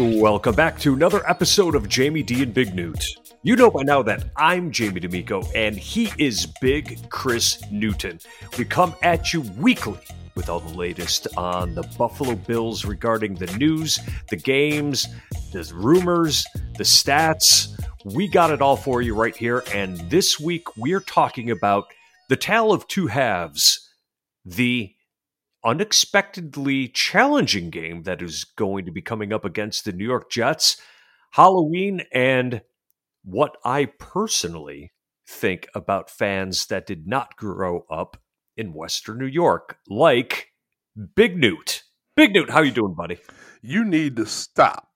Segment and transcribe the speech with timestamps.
[0.00, 3.04] Welcome back to another episode of Jamie D and Big Newt.
[3.42, 8.18] You know by now that I'm Jamie D'Amico and he is Big Chris Newton.
[8.56, 10.00] We come at you weekly
[10.34, 14.00] with all the latest on the Buffalo Bills regarding the news,
[14.30, 15.06] the games,
[15.52, 16.46] the rumors,
[16.78, 17.78] the stats.
[18.02, 19.62] We got it all for you right here.
[19.74, 21.84] And this week we're talking about
[22.30, 23.90] the tale of two halves,
[24.46, 24.94] the
[25.64, 30.80] unexpectedly challenging game that is going to be coming up against the New York Jets,
[31.32, 32.62] Halloween, and
[33.24, 34.92] what I personally
[35.26, 38.16] think about fans that did not grow up
[38.56, 40.48] in Western New York, like
[41.14, 41.84] Big Newt.
[42.16, 43.18] Big Newt, how you doing, buddy?
[43.62, 44.89] You need to stop.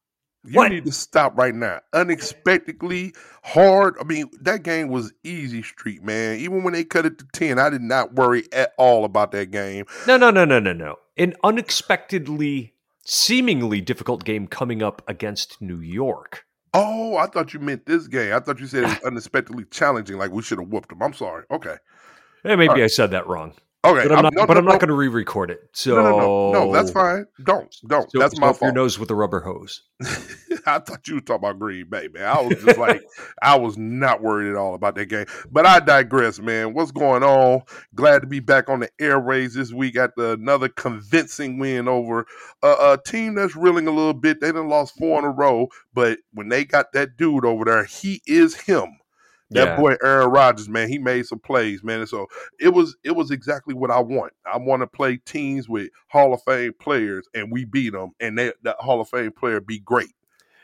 [0.47, 0.73] You What?
[0.73, 1.81] need to stop right now.
[1.93, 3.95] Unexpectedly hard.
[4.01, 6.39] I mean, that game was easy street, man.
[6.39, 9.51] Even when they cut it to 10, I did not worry at all about that
[9.51, 9.87] game.
[10.07, 10.97] No, no, no, no, no, no.
[11.17, 16.45] An unexpectedly, seemingly difficult game coming up against New York.
[16.73, 18.35] Oh, I thought you meant this game.
[18.35, 21.03] I thought you said it was unexpectedly challenging, like we should have whooped them.
[21.03, 21.45] I'm sorry.
[21.51, 21.77] Okay.
[22.45, 22.83] Eh, maybe right.
[22.83, 23.55] I said that wrong,
[23.85, 24.09] Okay.
[24.09, 24.33] but I'm not.
[24.33, 24.79] no, but no, I'm not no.
[24.79, 25.69] going to re-record it.
[25.73, 27.27] So No, no, that's fine.
[27.45, 27.75] Don't.
[27.87, 28.11] Don't.
[28.11, 29.83] So, that's so my up your nose with a rubber hose.
[30.67, 32.25] I thought you were talking about Green Bay, man.
[32.25, 33.03] I was just like,
[33.43, 35.27] I was not worried at all about that game.
[35.51, 36.73] But I digress, man.
[36.73, 37.63] What's going on?
[37.95, 42.27] Glad to be back on the airways this week after another convincing win over
[42.63, 44.41] a, a team that's reeling a little bit.
[44.41, 47.85] They done lost four in a row, but when they got that dude over there,
[47.85, 48.99] he is him.
[49.51, 49.77] That Yeah.
[49.77, 52.01] boy Aaron Rodgers, man, he made some plays, man.
[52.01, 52.27] And so
[52.59, 54.33] it was it was exactly what I want.
[54.53, 58.39] I want to play teams with Hall of Fame players, and we beat them, and
[58.39, 60.15] they, that Hall of Fame player be great,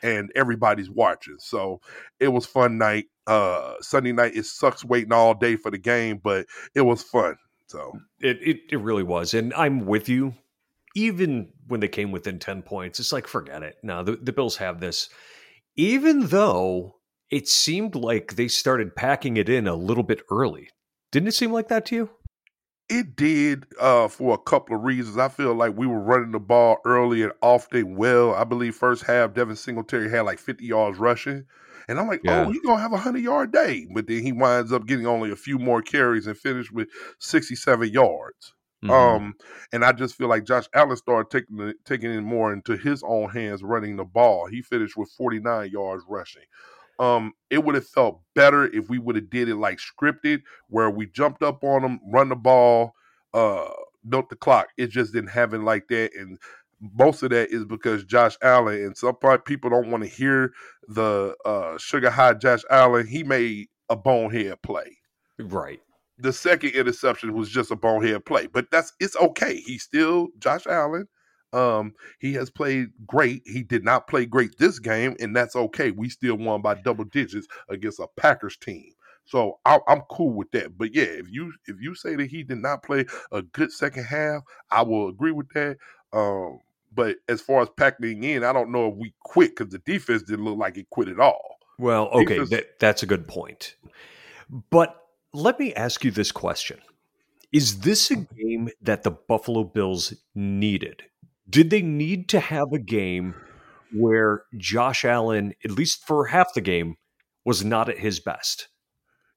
[0.03, 1.37] and everybody's watching.
[1.39, 1.79] So
[2.19, 3.05] it was fun night.
[3.27, 7.35] Uh, Sunday night it sucks waiting all day for the game, but it was fun.
[7.67, 10.33] So It, it it really was, and I'm with you.
[10.95, 13.77] Even when they came within ten points, it's like forget it.
[13.83, 15.07] Now the, the Bills have this.
[15.77, 16.95] Even though
[17.31, 20.69] it seemed like they started packing it in a little bit early,
[21.11, 22.09] didn't it seem like that to you?
[22.89, 25.17] It did uh, for a couple of reasons.
[25.17, 28.35] I feel like we were running the ball early and often well.
[28.35, 31.45] I believe first half Devin Singletary had like 50 yards rushing.
[31.87, 32.45] And I'm like, Yeah.
[32.45, 33.87] oh, he's going to have a 100 yard day.
[33.93, 36.89] But then he winds up getting only a few more carries and finished with
[37.19, 38.53] 67 yards.
[38.83, 38.89] Mhm.
[38.91, 39.33] Um,
[39.71, 43.03] and I just feel like Josh Allen started taking the, taking it more into his
[43.03, 44.47] own hands running the ball.
[44.47, 46.43] He finished with 49 yards rushing.
[47.01, 50.91] Um, it would have felt better if we would have did it like scripted, where
[50.91, 52.93] we jumped up on them, run the ball,
[53.33, 53.69] uh,
[54.05, 54.69] the clock.
[54.77, 56.39] It just didn't happen like that, and
[56.95, 60.53] most of that is because Josh Allen and some part people don't want to hear
[60.89, 63.07] the uh, sugar high Josh Allen.
[63.07, 64.97] He made a bonehead play
[65.39, 65.81] right.
[66.19, 69.57] the second interception was just a bonehead play, but that's it's okay.
[69.57, 71.07] He's still Josh Allen.
[71.53, 73.41] Um, he has played great.
[73.45, 75.91] He did not play great this game, and that's okay.
[75.91, 78.93] We still won by double digits against a Packers team.
[79.25, 80.77] So I, I'm cool with that.
[80.77, 84.05] But yeah, if you if you say that he did not play a good second
[84.05, 85.77] half, I will agree with that.
[86.13, 86.59] Um,
[86.93, 90.23] but as far as packing in, I don't know if we quit because the defense
[90.23, 91.57] didn't look like it quit at all.
[91.79, 93.75] Well, okay, Defense- that, that's a good point.
[94.69, 94.95] But
[95.33, 96.79] let me ask you this question
[97.51, 101.03] Is this a game that the Buffalo Bills needed?
[101.49, 103.35] Did they need to have a game
[103.93, 106.95] where Josh Allen, at least for half the game,
[107.45, 108.69] was not at his best?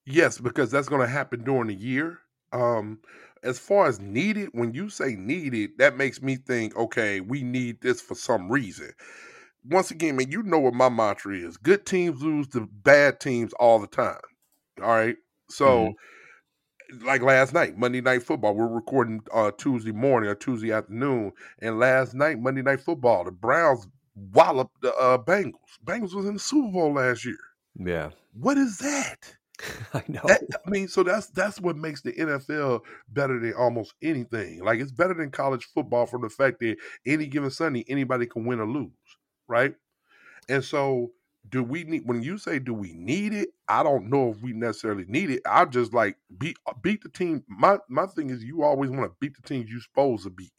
[0.06, 2.18] Yes, because that's going to happen during the year.
[2.52, 3.00] Um,
[3.42, 7.80] as far as needed, when you say needed, that makes me think, okay, we need
[7.80, 8.92] this for some reason.
[9.64, 13.52] Once again, man, you know what my mantra is: good teams lose to bad teams
[13.54, 14.20] all the time.
[14.80, 15.16] All right,
[15.48, 15.94] so
[17.02, 21.78] like last night, Monday Night Football, we're recording uh, Tuesday morning or Tuesday afternoon, and
[21.78, 23.86] last night, Monday Night Football, the Browns
[24.32, 25.54] walloped the uh, Bengals.
[25.84, 27.38] Bengals was in the Super Bowl last year.
[27.78, 29.16] Yeah, What is that?
[29.94, 30.20] I know.
[30.24, 34.62] That, I mean, so that's that's what makes the NFL better than almost anything.
[34.64, 36.76] Like it's better than college football from the fact that
[37.06, 38.90] any given Sunday anybody can win or lose,
[39.48, 39.74] right?
[40.48, 41.12] And so,
[41.54, 43.50] do we need when you say do we need it?
[43.68, 45.42] I don't know if we necessarily need it.
[45.46, 47.44] I just like beat beat the team.
[47.48, 50.52] My my thing is you always want to beat the teams you supposed to beat.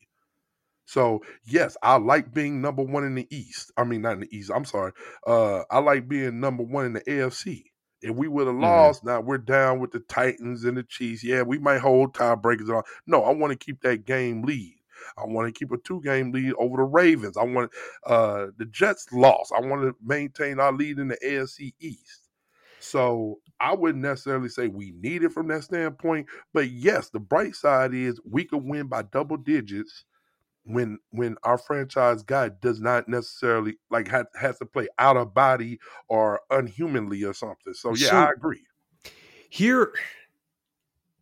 [0.86, 3.74] So yes, I like being number one in the East.
[3.78, 4.52] I mean, not in the East.
[4.56, 4.94] I'm sorry.
[5.28, 7.66] Uh, I like being number one in the AFC.
[8.02, 8.96] If we would have Mhm.
[8.96, 11.24] lost, now we're down with the Titans and the Chiefs.
[11.24, 12.70] Yeah, we might hold tiebreakers.
[12.74, 12.84] all.
[13.08, 14.76] No, I want to keep that game lead.
[15.18, 17.38] I want to keep a two game lead over the Ravens.
[17.38, 17.72] I want
[18.06, 19.52] uh the Jets lost.
[19.56, 22.30] I want to maintain our lead in the AFC East.
[22.80, 27.56] So I wouldn't necessarily say we need it from that standpoint, but yes, the bright
[27.56, 30.04] side is we could win by double digits
[30.66, 35.34] when when our franchise guy does not necessarily like ha- has to play out of
[35.34, 35.80] body
[36.10, 37.74] or unhumanly or something.
[37.74, 38.66] So yeah, So- I agree.
[39.50, 39.94] Here,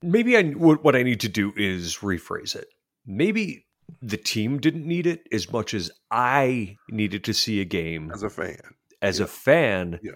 [0.02, 2.68] maybe I what what I need to do is rephrase it.
[3.06, 3.66] Maybe
[4.02, 8.24] the team didn't need it as much as I needed to see a game As
[8.24, 8.60] a fan,
[9.02, 9.26] as yeah.
[9.26, 10.12] a fan Yeah.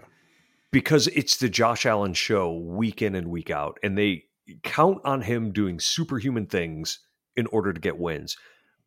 [0.72, 4.24] because it's the Josh Allen show week in and week out, and they
[4.62, 7.00] count on him doing superhuman things
[7.36, 8.36] in order to get wins.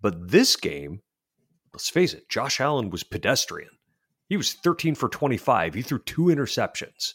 [0.01, 1.01] But this game,
[1.74, 3.69] let's face it, Josh Allen was pedestrian.
[4.28, 5.74] He was 13 for 25.
[5.74, 7.13] He threw two interceptions.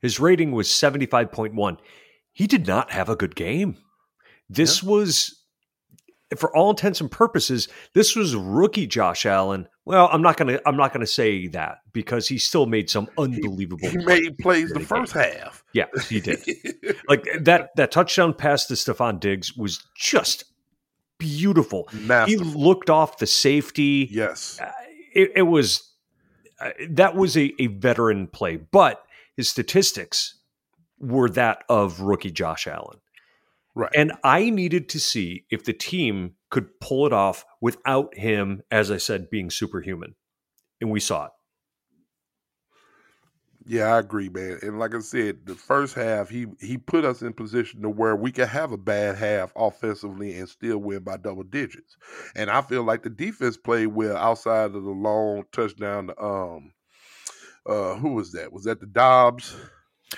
[0.00, 1.78] His rating was 75.1.
[2.32, 3.76] He did not have a good game.
[4.48, 5.43] This was
[6.36, 9.68] for all intents and purposes, this was rookie Josh Allen.
[9.84, 13.88] Well, I'm not gonna I'm not gonna say that because he still made some unbelievable.
[13.88, 14.06] he plays.
[14.06, 15.62] made plays the first half.
[15.72, 16.42] Yeah, he did.
[17.08, 20.44] like that that touchdown pass to Stefon Diggs was just
[21.18, 21.88] beautiful.
[22.26, 24.08] He looked off the safety.
[24.10, 24.58] yes.
[24.60, 24.70] Uh,
[25.14, 25.92] It, it was
[26.60, 29.02] uh, that was a, a veteran play, but
[29.36, 30.38] his statistics
[30.98, 32.98] were that of rookie Josh Allen.
[33.74, 33.90] Right.
[33.94, 38.90] And I needed to see if the team could pull it off without him, as
[38.90, 40.14] I said, being superhuman.
[40.80, 41.32] And we saw it.
[43.66, 44.58] Yeah, I agree, man.
[44.62, 48.14] And like I said, the first half, he he put us in position to where
[48.14, 51.96] we could have a bad half offensively and still win by double digits.
[52.36, 56.08] And I feel like the defense played well outside of the long touchdown.
[56.08, 56.72] To, um,
[57.66, 58.52] uh, who was that?
[58.52, 59.56] Was that the Doubs?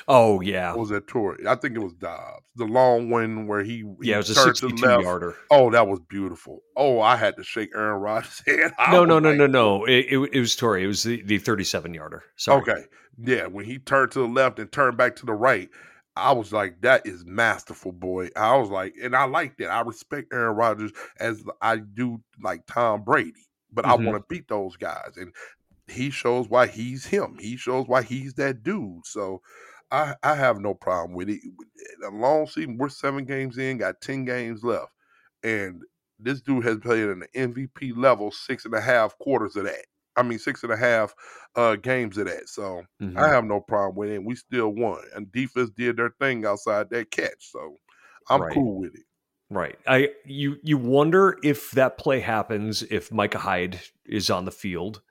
[0.08, 1.46] Oh yeah, Or was that Torrey?
[1.46, 2.44] I think it was Doubs.
[2.56, 5.02] The long one where he, he yeah, it was a turned to the sixty-two left.
[5.02, 5.34] yarder.
[5.50, 6.62] Oh, that was beautiful.
[6.76, 8.72] Oh, I had to shake Aaron Rodgers' hand.
[8.78, 9.84] I No, no, no, like, no, no.
[9.84, 10.84] It, it, it was Tory.
[10.84, 12.24] It was the, the 37 yarder.
[12.36, 12.62] Sorry.
[12.62, 12.84] Okay.
[13.18, 15.68] Yeah, when he turned to the left and turned back to the right,
[16.16, 18.28] I was like, that is masterful, boy.
[18.36, 19.68] I was like, and I like that.
[19.70, 24.04] I respect Aaron Rodgers as I do like Tom Brady, but I Mhm.
[24.06, 25.16] want to beat those guys.
[25.16, 25.32] And
[25.88, 27.36] he shows why he's him.
[27.38, 29.06] He shows why he's that dude.
[29.06, 29.40] So
[29.90, 31.40] I, I have no problem with it.
[32.04, 34.92] A long season, we're seven games in, got 10 games left.
[35.42, 35.82] And
[36.18, 39.86] this dude has played in an MVP level six and a half quarters of that.
[40.16, 41.14] I mean, six and a half
[41.54, 42.48] uh, games of that.
[42.48, 43.16] So Mhm.
[43.16, 44.16] I have no problem with it.
[44.16, 45.02] And we still won.
[45.14, 47.50] And defense did their thing outside that catch.
[47.52, 47.76] So
[48.28, 48.52] I'm Right.
[48.52, 49.04] cool with it.
[49.50, 49.78] Right.
[49.86, 55.02] I you you wonder if that play happens if Micah Hyde is on the field,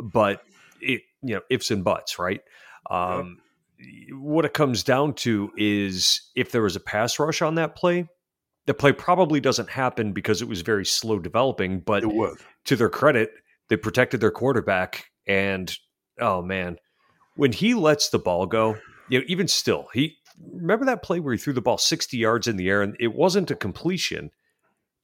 [0.00, 0.44] but
[0.80, 2.42] it you know ifs and buts, right?
[2.90, 3.40] Um,
[4.12, 8.08] What it comes down to is if there was a pass rush on that play,
[8.66, 11.80] the play probably doesn't happen because it was very slow developing.
[11.80, 12.38] But It was.
[12.64, 13.32] to their credit,
[13.68, 15.06] they protected their quarterback.
[15.26, 15.74] And
[16.20, 16.78] oh man,
[17.36, 18.76] when he lets the ball go,
[19.08, 20.16] you know, even still, he
[20.52, 23.14] remember that play where he threw the ball 60 yards in the air and it
[23.14, 24.30] wasn't a completion,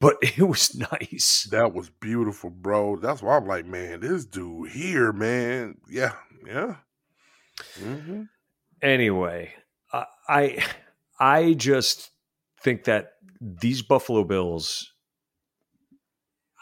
[0.00, 1.46] but it was nice.
[1.50, 2.96] That was beautiful, bro.
[2.96, 5.78] That's why I'm like, man, this dude here, man.
[5.90, 6.14] Yeah.
[6.46, 6.76] Yeah.
[7.78, 8.22] hmm
[8.82, 9.54] Anyway,
[10.28, 10.64] I
[11.18, 12.10] I, just
[12.60, 14.92] think that these Buffalo Bills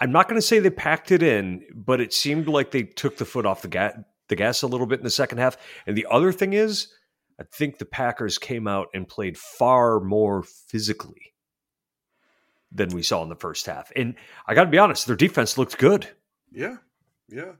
[0.00, 3.18] I'm not going to say they packed it in, but it seemed like they took
[3.18, 3.94] the foot off the gas
[4.28, 5.56] the gas a little bit in the second half.
[5.86, 6.88] And the other thing is,
[7.38, 11.32] I think the Packers came out and played far more physically
[12.70, 13.90] than we saw in the first half.
[13.96, 14.14] And
[14.46, 16.08] I got to be honest, their defense looked good.
[16.52, 16.76] Yeah.
[17.28, 17.52] Yeah.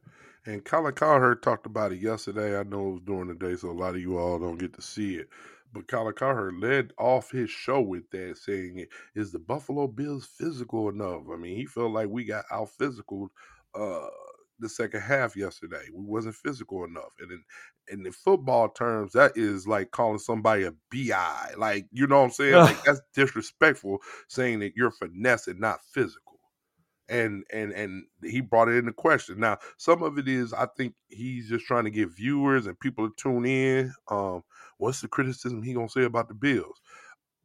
[0.47, 2.59] And Colin Cowherd talked about it yesterday.
[2.59, 4.73] I know it was during the day, so a lot of you all don't get
[4.75, 5.29] to see it.
[5.73, 10.89] But Colin Cowherd led off his show with that, saying, "Is the Buffalo Bills physical
[10.89, 13.31] enough?" I mean, he felt like we got out physical
[13.75, 14.09] uh,
[14.59, 15.85] the second half yesterday.
[15.95, 17.45] We wasn't physical enough, and in,
[17.89, 21.53] in the football terms, that is like calling somebody a bi.
[21.57, 22.55] Like you know what I'm saying?
[22.65, 26.30] like that's disrespectful, saying that you're finesse and not physical
[27.11, 29.41] and and and he brought it into question.
[29.41, 33.09] Now, some of it is I think he's just trying to get viewers and people
[33.09, 33.93] to tune in.
[34.11, 34.43] Um,
[34.79, 36.81] what's the criticism he gonna say about the Bills?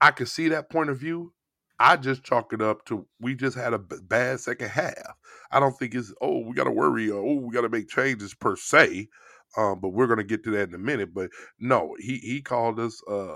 [0.01, 1.33] I can see that point of view.
[1.79, 5.17] I just chalk it up to we just had a b- bad second half.
[5.51, 7.89] I don't think it's oh we got to worry or oh we got to make
[7.89, 9.09] changes per se.
[9.57, 11.13] Um, but we're gonna get to that in a minute.
[11.13, 13.35] But no, he he called us uh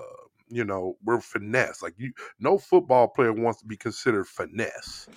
[0.50, 5.08] you know we're finesse like you no football player wants to be considered finesse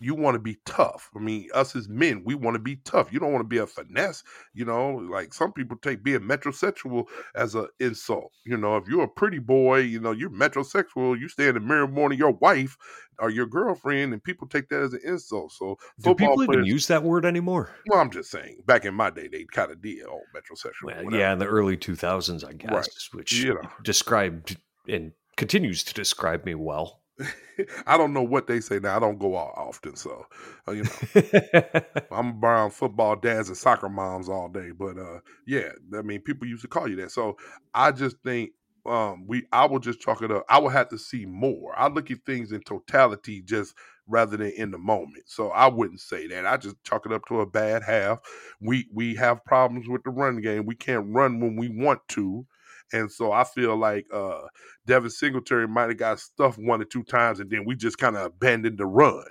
[0.00, 1.10] you want to be tough.
[1.16, 3.12] I mean, us as men, we want to be tough.
[3.12, 4.22] You don't want to be a finesse.
[4.54, 8.32] You know, like some people take being metrosexual as an insult.
[8.44, 11.18] You know, if you're a pretty boy, you know, you're metrosexual.
[11.18, 12.76] You stay in the mirror than your wife
[13.18, 15.52] or your girlfriend, and people take that as an insult.
[15.52, 17.70] So Do people even use that word anymore?
[17.88, 20.04] well, I'm just saying, back in my day, they kind of did.
[20.08, 21.04] Oh, metrosexual.
[21.04, 22.88] Well, yeah, in the early 2000s, I guess, Right.
[23.14, 23.68] which You know.
[23.82, 27.00] described and continues to describe me well.
[27.86, 28.96] I don't know what they say now.
[28.96, 30.24] I don't go out often, so
[30.68, 31.80] uh, you know,
[32.12, 34.70] I'm around football dads and soccer moms all day.
[34.70, 37.10] But uh, yeah, I mean, people used to call you that.
[37.10, 37.36] So
[37.74, 38.50] I just think
[38.86, 40.44] um, we, I will just chalk it up.
[40.48, 41.74] I will have to see more.
[41.76, 43.74] I look at things in totality, just
[44.06, 45.24] rather than in the moment.
[45.26, 46.46] So I wouldn't say that.
[46.46, 48.20] I just chalk it up to a bad half.
[48.60, 50.66] We we have problems with the run game.
[50.66, 52.46] We can't run when we want to.
[52.92, 54.42] And so I feel like uh,
[54.86, 58.16] Devin Singletary might have got stuffed one or two times, and then we just kind
[58.16, 59.24] of abandoned the run.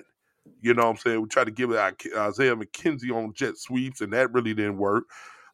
[0.61, 1.21] You know what I'm saying?
[1.21, 5.05] We tried to give it Isaiah McKenzie on jet sweeps, and that really didn't work.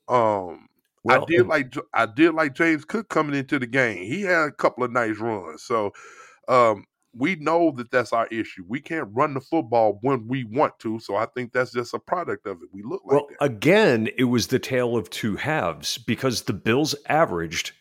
[0.08, 0.68] Um,
[1.04, 4.04] well, I did like I did like James Cook coming into the game.
[4.04, 5.64] He had a couple of nice runs.
[5.64, 5.92] So
[6.48, 8.64] um, we know that that's our issue.
[8.68, 11.00] We can't run the football when we want to.
[11.00, 12.70] So I think that's just a product of it.
[12.72, 13.46] We look like well, that.
[13.46, 17.74] again, it was the tale of two halves because the Bills averaged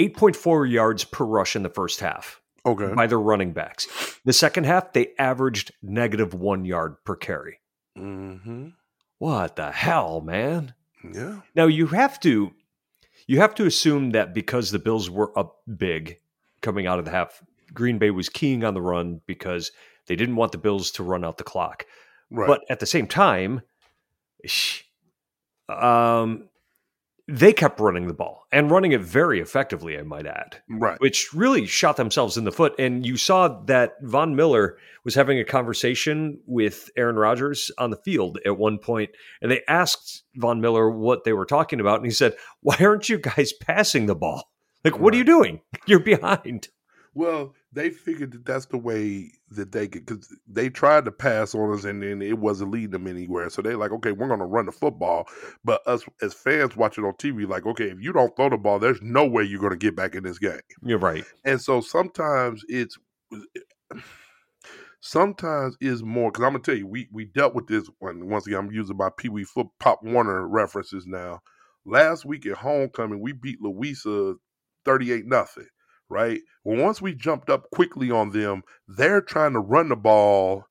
[0.00, 2.40] 8.4 yards per rush in the first half.
[2.66, 2.94] Okay.
[2.94, 3.86] By their running backs.
[4.24, 7.60] The second half, they averaged negative one yard per carry.
[7.98, 8.68] Mm-hmm.
[9.18, 10.72] What the hell, man?
[11.12, 11.40] Yeah.
[11.54, 12.52] Now you have to
[13.26, 16.18] you have to assume that because the Bills were up big
[16.62, 19.70] coming out of the half, Green Bay was keying on the run because
[20.06, 21.86] they didn't want the Bills to run out the clock.
[22.30, 22.46] Right.
[22.46, 23.62] But at the same time,
[24.44, 24.82] shh
[25.68, 26.48] um,
[27.26, 30.60] they kept running the ball and running it very effectively, I might add.
[30.68, 31.00] Right.
[31.00, 32.74] Which really shot themselves in the foot.
[32.78, 37.96] And you saw that Von Miller was having a conversation with Aaron Rodgers on the
[37.96, 41.96] field at one point, and they asked Von Miller what they were talking about.
[41.96, 44.50] And he said, Why aren't you guys passing the ball?
[44.84, 45.14] Like, what right.
[45.14, 45.60] are you doing?
[45.86, 46.68] You're behind.
[47.14, 51.54] Well, they figured that that's the way that they could, because they tried to pass
[51.54, 53.48] on us and then it wasn't leading them anywhere.
[53.50, 55.26] So they're like, okay, we're going to run the football.
[55.64, 58.80] But us as fans watching on TV, like, okay, if you don't throw the ball,
[58.80, 60.60] there's no way you're going to get back in this game.
[60.82, 61.24] You're right.
[61.44, 62.98] And so sometimes it's,
[63.32, 63.98] eh,
[65.00, 68.28] sometimes is more, because I'm going to tell you, we, we dealt with this one.
[68.28, 71.40] Once again, I'm using my Pee Wee Foot Pop Warner references now.
[71.84, 74.34] Last week at homecoming, we beat Louisa
[74.84, 75.66] 38 nothing
[76.08, 76.40] right?
[76.64, 80.64] Well, once we jumped up quickly on them, they're trying to run the ball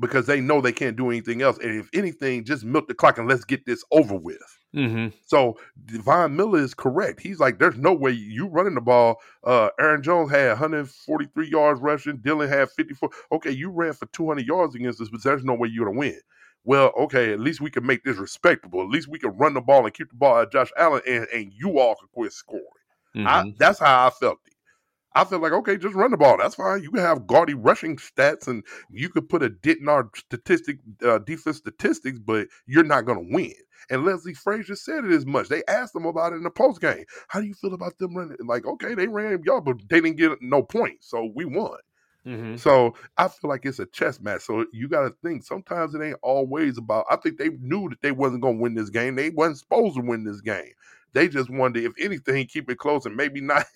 [0.00, 1.58] because they know they can't do anything else.
[1.58, 4.38] And if anything, just milk the clock and let's get this over with.
[4.74, 5.08] Mm-hmm.
[5.26, 7.20] So Von Miller is correct.
[7.20, 9.16] He's like, there's no way you running the ball.
[9.42, 12.18] Uh, Aaron Jones had 143 yards rushing.
[12.18, 13.10] Dillon had 54.
[13.32, 16.20] Okay, you ran for 200 yards against us, but there's no way you're gonna win.
[16.64, 18.82] Well, okay, at least we can make this respectable.
[18.82, 21.26] At least we can run the ball and keep the ball at Josh Allen, and,
[21.32, 22.64] and you all can quit scoring.
[23.16, 23.26] Mm-hmm.
[23.26, 24.52] I, that's how I felt it.
[25.18, 26.36] I feel like okay, just run the ball.
[26.38, 26.80] That's fine.
[26.80, 30.78] You can have gaudy rushing stats, and you could put a dent in our statistic
[31.04, 33.52] uh, defense statistics, but you're not going to win.
[33.90, 35.48] And Leslie Frazier said it as much.
[35.48, 37.04] They asked him about it in the post game.
[37.26, 38.36] How do you feel about them running?
[38.46, 41.78] Like, okay, they ran y'all, but they didn't get no points, so we won.
[42.24, 42.56] Mm-hmm.
[42.56, 44.42] So I feel like it's a chess match.
[44.42, 47.06] So you got to think sometimes it ain't always about.
[47.10, 49.16] I think they knew that they wasn't going to win this game.
[49.16, 50.72] They wasn't supposed to win this game.
[51.12, 53.66] They just wanted, if anything, keep it close and maybe not.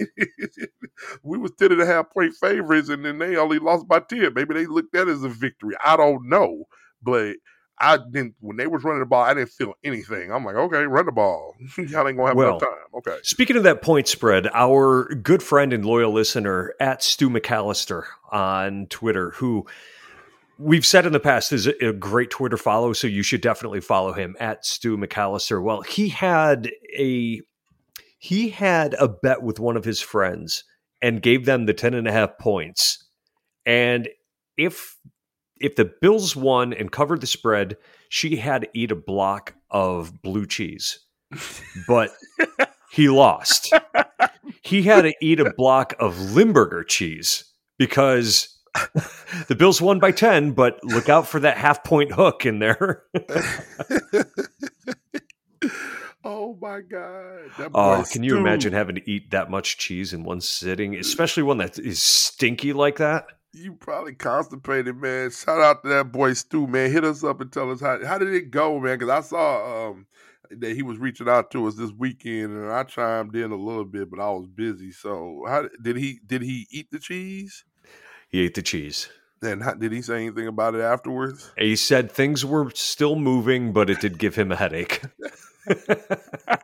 [1.23, 4.35] we was ten and a half point favorites, and then they only lost by ten.
[4.35, 5.75] Maybe they looked at it as a victory.
[5.85, 6.65] I don't know,
[7.03, 7.37] but
[7.79, 8.35] I didn't.
[8.41, 10.31] When they was running the ball, I didn't feel anything.
[10.31, 11.55] I'm like, okay, run the ball.
[11.79, 12.99] Y'all ain't gonna have well, enough time.
[12.99, 13.17] Okay.
[13.23, 18.87] Speaking of that point spread, our good friend and loyal listener at Stu McAllister on
[18.87, 19.67] Twitter, who
[20.59, 24.13] we've said in the past is a great Twitter follow, so you should definitely follow
[24.13, 25.63] him at Stu McAllister.
[25.63, 27.41] Well, he had a
[28.19, 30.65] he had a bet with one of his friends
[31.01, 33.05] and gave them the ten and a half points.
[33.67, 34.09] And
[34.57, 34.97] if
[35.61, 37.77] if the Bills won and covered the spread,
[38.09, 40.99] she had to eat a block of blue cheese.
[41.89, 42.11] But
[42.91, 43.73] he lost.
[44.63, 47.45] He had to eat a block of Limburger cheese
[47.79, 48.52] because
[49.49, 53.05] the Bills won by 10, but look out for that half point hook in there.
[56.25, 57.71] oh my God.
[57.75, 61.59] oh, can you imagine having to eat that much cheese in one sitting, especially one
[61.59, 63.27] that is stinky like that?
[63.55, 65.31] You probably constipated, man.
[65.31, 66.91] Shout out to that boy Stu, man.
[66.91, 68.99] Hit us up and tell us how how did it go, man?
[68.99, 70.07] Because I saw um,
[70.51, 73.85] that he was reaching out to us this weekend, and I chimed in a little
[73.85, 74.91] bit, but I was busy.
[74.91, 77.65] So, how did he did he eat the cheese?
[78.33, 79.11] He ate the cheese.
[79.43, 81.51] And how, did he say anything about it afterwards?
[81.59, 85.03] He said things were still moving, but it did give him a headache.
[85.67, 86.59] that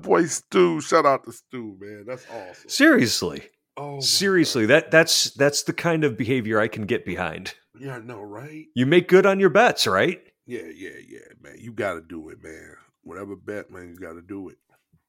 [0.00, 2.04] boy Stu, shout out to Stu, man.
[2.06, 2.68] That's awesome.
[2.68, 3.42] Seriously.
[3.76, 7.54] Oh, seriously, that that's that's the kind of behavior I can get behind.
[7.76, 8.66] Yeah, I know, right?
[8.76, 10.20] You make good on your bets, right?
[10.46, 11.56] Yeah, yeah, yeah, man.
[11.58, 12.76] You got to do it, man.
[13.02, 14.58] Whatever bet, man, you got to do it.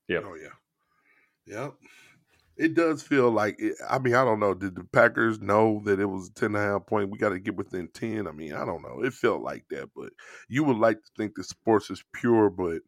[0.08, 0.22] Yeah.
[0.24, 0.50] Oh yeah.
[1.46, 1.76] Yep.
[2.58, 4.54] It does feel like it, I mean, I don't know.
[4.54, 7.10] Did the Packers know that it was 10 and a half point?
[7.10, 8.28] We got to get within 10.
[8.28, 9.02] I mean, I don't know.
[9.04, 10.14] It felt like that, but
[10.48, 12.82] you would like to think that sports is pure, but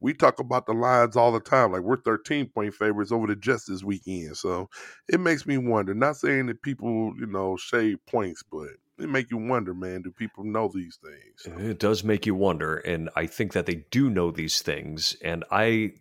[0.00, 1.72] we talk about the lines all the time.
[1.72, 4.36] Like we're 13 point favorites over the Jets this weekend.
[4.36, 4.68] So
[5.08, 5.94] it makes me wonder.
[5.94, 10.02] Not saying that people, you know, shave points, but it make you wonder, man.
[10.02, 11.58] Do people know these things?
[11.60, 15.44] It does make you wonder, and I think that they do know these things, and
[15.50, 15.94] I,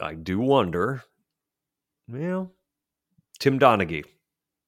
[0.00, 1.04] I do wonder.
[2.08, 2.52] Well,
[3.38, 4.04] Tim Donaghy.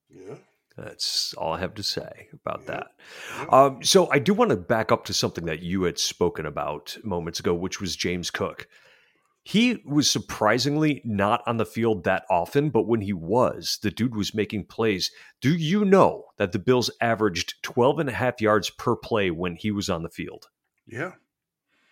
[0.08, 0.36] Yeah.
[0.76, 2.66] That's all I have to say about Yeah.
[2.72, 2.86] that.
[3.38, 3.44] Yeah.
[3.46, 6.96] Um, so I do want to back up to something that you had spoken about
[7.04, 8.66] moments ago, which was James Cook.
[9.46, 14.16] He was surprisingly not on the field that often, but when he was, the dude
[14.16, 15.10] was making plays.
[15.42, 19.54] Do you know that the Bills averaged 12 and a half yards per play when
[19.56, 20.48] he was on the field?
[20.86, 21.12] Yeah.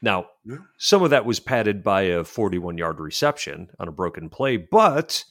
[0.01, 0.57] Now, Yeah.
[0.79, 5.25] some of that was padded by a 41 yard reception on a broken play, but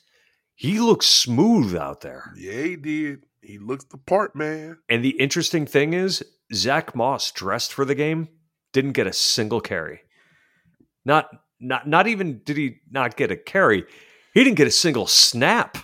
[0.61, 2.31] he looks smooth out there.
[2.37, 3.25] Yeah, he did.
[3.41, 4.77] He looks the part, man.
[4.87, 8.27] And the interesting thing is, Zack Moss dressed for the game
[8.71, 10.01] didn't get a single carry.
[11.03, 13.85] Not not not even did he not get a carry,
[14.35, 15.79] he didn't get a single snap.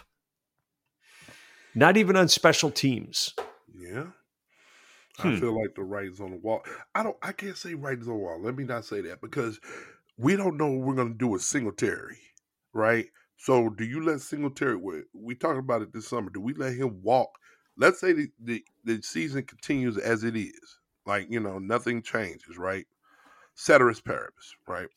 [1.74, 3.34] Not even on special teams.
[3.76, 4.06] Yeah.
[5.18, 5.30] Hmm.
[5.30, 6.62] I feel like the writing's on the wall.
[6.94, 8.40] I don't I can't say writing's on the wall.
[8.40, 9.60] Let me not say that because
[10.20, 12.20] we don't know what we're gonna do with Singletary,
[12.74, 13.08] right?
[13.38, 16.30] So do you let Singletary we we talked about it this summer.
[16.30, 17.30] Do we let him walk?
[17.78, 20.80] Let's say the, the, the season continues as it is.
[21.06, 22.86] Like, you know, nothing changes, right?
[23.54, 24.90] Ceteris paribus, right?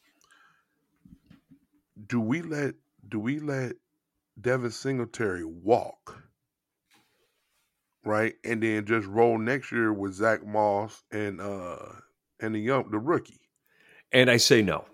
[2.06, 2.74] Do we let
[3.08, 3.72] do we let
[4.40, 6.22] Devin Singletary walk?
[8.04, 8.34] right?
[8.44, 11.76] And then just roll next year with Zack Moss and uh
[12.40, 13.40] and the young the rookie.
[14.12, 14.84] And I say no.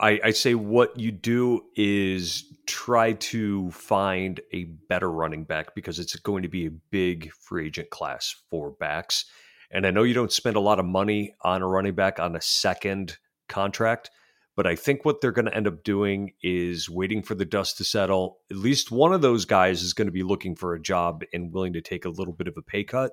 [0.00, 5.98] I, I say what you do is try to find a better running back because
[5.98, 9.24] it's going to be a big free agent class for backs.
[9.70, 12.36] And I know you don't spend a lot of money on a running back on
[12.36, 14.10] a second contract,
[14.56, 17.78] but I think what they're going to end up doing is waiting for the dust
[17.78, 18.38] to settle.
[18.50, 21.52] At least one of those guys is going to be looking for a job and
[21.52, 23.12] willing to take a little bit of a pay cut.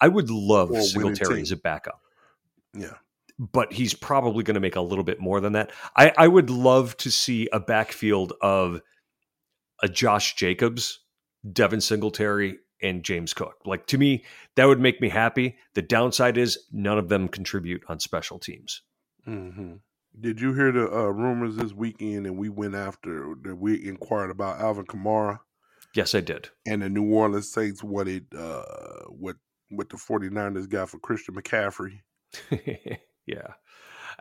[0.00, 2.00] I would love Or Singletary as a backup
[2.74, 2.94] Yeah.
[3.40, 5.70] But he's probably going to make a little bit more than that.
[5.96, 8.82] I, I would love to see a backfield of
[9.82, 11.00] a Josh Jacobs,
[11.50, 13.54] Devin Singletary, and James Cook.
[13.64, 14.24] Like to me,
[14.56, 15.56] that would make me happy.
[15.74, 18.82] The downside is none of them contribute on special teams.
[19.24, 19.74] hmm
[20.18, 22.26] Did you hear the uh, rumors this weekend?
[22.26, 23.56] And we went after that.
[23.56, 25.40] We inquired about Alvin Kamara
[25.94, 26.50] Yes, I did.
[26.66, 27.82] and the New Orleans Saints.
[27.82, 28.62] What it uh
[29.08, 29.36] what
[29.70, 32.00] what the 49ers got for Christian McCaffrey.
[33.26, 33.54] yeah.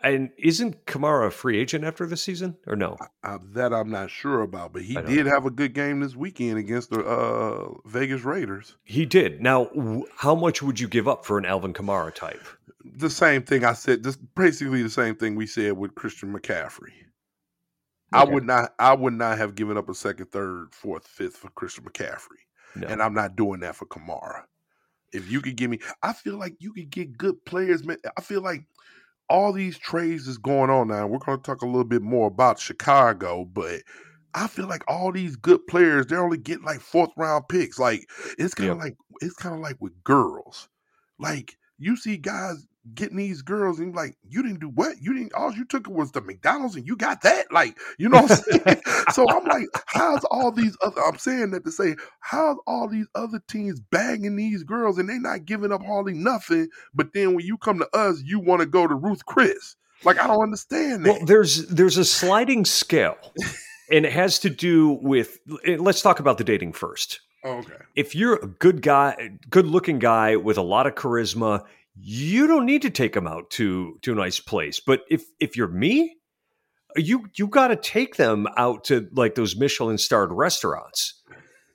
[0.01, 2.97] And isn't Kamara a free agent after the season or no?
[3.21, 6.15] Uh, that I'm not sure about, but he I did have a good game this
[6.15, 8.77] weekend against the uh, Vegas Raiders.
[8.85, 9.41] He did.
[9.41, 12.45] Now, w- how much would you give up for an Alvin Kamara type?
[12.83, 16.91] the same thing I said, just basically the same thing we said with Christian McCaffrey.
[18.11, 21.49] I would not I would not have given up a second, third, fourth, fifth for
[21.51, 22.41] Christian McCaffrey.
[22.75, 22.87] No.
[22.87, 24.43] And I'm not doing that for Kamara.
[25.13, 27.97] If you could give me I feel like you could get good players, man.
[28.17, 28.65] I feel like
[29.29, 31.07] all these trades is going on now.
[31.07, 33.81] We're gonna talk a little bit more about Chicago, but
[34.33, 37.79] I feel like all these good players, they're only getting like fourth round picks.
[37.79, 40.69] Like it's kind of like it's kind of like with girls.
[41.19, 44.95] Like you see guys getting these girls and like you didn't do what?
[45.01, 47.51] You didn't all you took it was the McDonald's and you got that?
[47.51, 48.81] Like, you know what I'm saying?
[49.13, 53.07] so I'm like, how's all these other I'm saying that to say, how's all these
[53.15, 57.45] other teams bagging these girls and they not giving up hardly nothing, but then when
[57.45, 59.75] you come to us, you want to go to Ruth Chris.
[60.03, 61.09] Like I don't understand that.
[61.09, 63.17] Well, there's there's a sliding scale,
[63.91, 65.39] and it has to do with.
[65.65, 67.19] eh, Let's talk about the dating first.
[67.43, 67.73] Oh, okay.
[67.95, 71.63] If you're a good guy, good looking guy with a lot of charisma,
[72.01, 74.79] you don't need to take them out to to a nice place.
[74.79, 76.15] But if if you're me,
[76.95, 81.21] you you got to take them out to like those Michelin starred restaurants.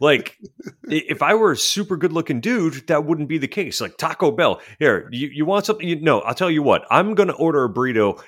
[0.00, 0.36] Like
[0.84, 3.80] if I were a super good looking dude, that wouldn't be the case.
[3.80, 5.86] Like Taco Bell, here you, you want something?
[5.86, 6.84] You, no, I'll tell you what.
[6.90, 8.20] I'm to order a burrito.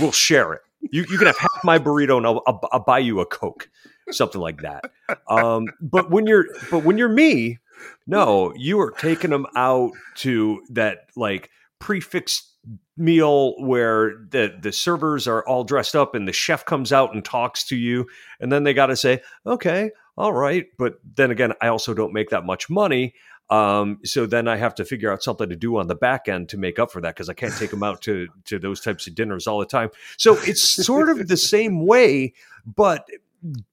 [0.00, 0.60] We'll share it.
[0.92, 3.70] You you can have half my burrito, and I'll, I'll, I'll buy you a coke,
[4.10, 4.84] something like that.
[5.28, 7.58] Um, but when you're but when you're me,
[8.06, 12.50] no, you are taking them out to that like prefixed
[12.96, 17.24] meal where the the servers are all dressed up and the chef comes out and
[17.24, 18.06] talks to you
[18.40, 22.12] and then they got to say okay all right but then again i also don't
[22.12, 23.12] make that much money
[23.50, 26.48] um, so then i have to figure out something to do on the back end
[26.48, 29.06] to make up for that because i can't take them out to to those types
[29.08, 29.90] of dinners all the time.
[30.16, 32.32] So it's sort of the same way
[32.64, 33.08] but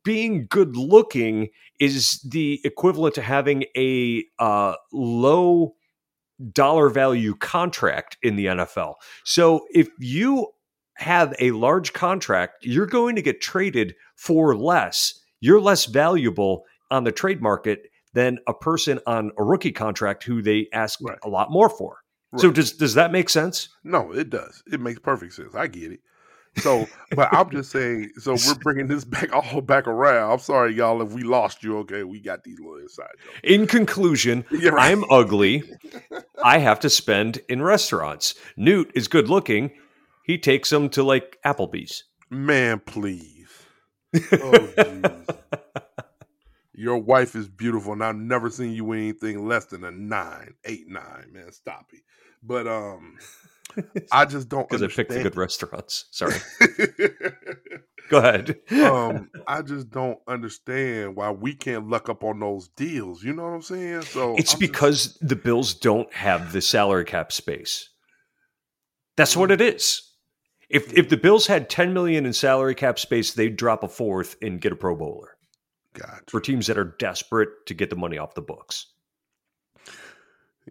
[0.04, 5.74] being good looking is the equivalent to having a uh, low
[6.54, 8.96] dollar value contract in the NFL.
[9.24, 10.48] So if you
[10.96, 15.14] have a large contract, you're going to get traded for less.
[15.40, 20.42] You're less valuable on the trade market than a person on a rookie contract who
[20.42, 21.18] they ask Right.
[21.24, 21.98] a lot more for.
[22.38, 23.68] So does does that make sense?
[23.84, 24.64] No, it does.
[24.72, 25.54] It makes perfect sense.
[25.54, 26.00] I get it.
[26.58, 28.12] So, but I'm just saying.
[28.20, 30.32] So we're bringing this back all back around.
[30.32, 31.78] I'm sorry, y'all, if we lost you.
[31.80, 33.40] Okay, we got these little inside jokes.
[33.44, 34.92] In conclusion, Yeah, right.
[34.92, 35.64] I'm ugly.
[36.44, 38.36] I have to spend in restaurants.
[38.58, 39.72] Newt is good looking.
[40.26, 42.04] He takes them to like Applebee's.
[42.30, 43.38] Man, please.
[44.34, 44.68] Oh.
[46.74, 50.88] Your wife is beautiful, and I've never seen you anything less than a nine, eight,
[50.88, 51.32] nine.
[51.32, 52.02] Man, stop it.
[52.42, 53.18] But um,
[54.12, 56.06] I just don't Because I picked the good restaurants.
[56.12, 56.36] Sorry.
[58.10, 58.58] Go ahead.
[58.84, 63.24] um, I just don't understand why we can't luck up on those deals.
[63.24, 64.02] You know what I'm saying?
[64.04, 67.90] So it's I'm just- because the Bills don't have the salary cap space.
[69.16, 70.02] That's what it is.
[70.70, 74.36] If if the Bills had 10 million in salary cap space, they'd drop a fourth
[74.42, 75.36] and get a pro bowler
[75.94, 78.88] God, for teams that are desperate to get the money off the books.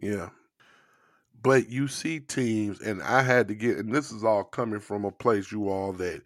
[0.01, 0.31] yeah.
[1.43, 5.05] But you see teams, and I had to get, and this is all coming from
[5.05, 6.23] a place you all that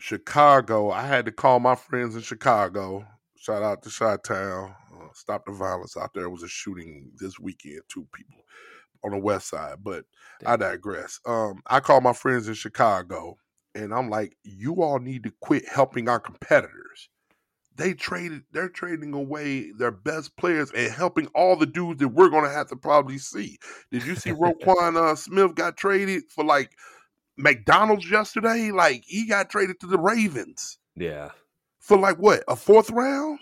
[0.00, 0.90] Chicago.
[0.90, 3.06] I had to call my friends in Chicago.
[3.36, 4.74] Shout out to Chi Town.
[4.94, 6.24] Uh, stop the violence out there.
[6.24, 7.82] It was a shooting this weekend.
[7.88, 8.36] Two people
[9.04, 10.04] on the west side, but
[10.44, 11.20] I digress.
[11.26, 13.36] Um, I call my friends in Chicago,
[13.74, 17.08] and I'm like, you all need to quit helping our competitors.
[17.76, 22.30] They traded, they're trading away their best players and helping all the dudes that we're
[22.30, 23.58] gonna have to probably see.
[23.92, 26.70] Did you see Roquan uh, Smith got traded for like
[27.36, 28.70] McDonald's yesterday?
[28.70, 31.30] Like he got traded to the Ravens Yeah.
[31.78, 33.40] for like what a fourth round?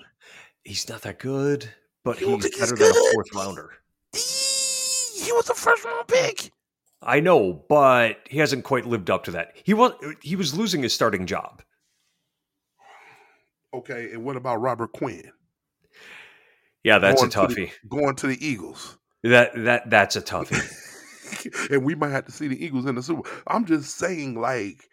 [0.65, 1.69] He's not that good,
[2.03, 3.71] but don't he's think he's better than a fourth rounder.
[4.13, 6.51] He was a first round pick.
[7.03, 9.53] I know, but he hasn't quite lived up to that.
[9.63, 9.93] He was
[10.23, 11.63] he was losing his starting job.
[13.75, 15.31] Okay, and what about Robert Quinn
[16.85, 17.71] Yeah, that's a Going to the- toughie.
[17.89, 18.99] going to the Eagles?
[19.23, 20.61] That that that's a toughie.
[21.71, 23.29] and we might have to see the Eagles in the Super.
[23.47, 24.85] I'm just saying, like,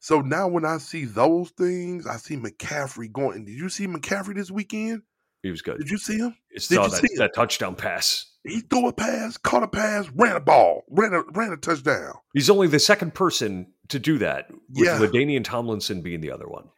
[0.00, 3.46] so now when I see those things, I see McCaffrey going.
[3.46, 5.02] Did you see McCaffrey this weekend?
[5.42, 5.78] He was good.
[5.78, 6.36] Did you see him?
[6.58, 7.18] Saw you that, see it?
[7.18, 8.26] that touchdown pass.
[8.44, 12.12] He threw a pass, caught a pass, ran a ball, ran a ran a touchdown.
[12.34, 14.98] He's only the second person to do that, with Yeah.
[14.98, 16.68] LaDainian Tomlinson being the other one.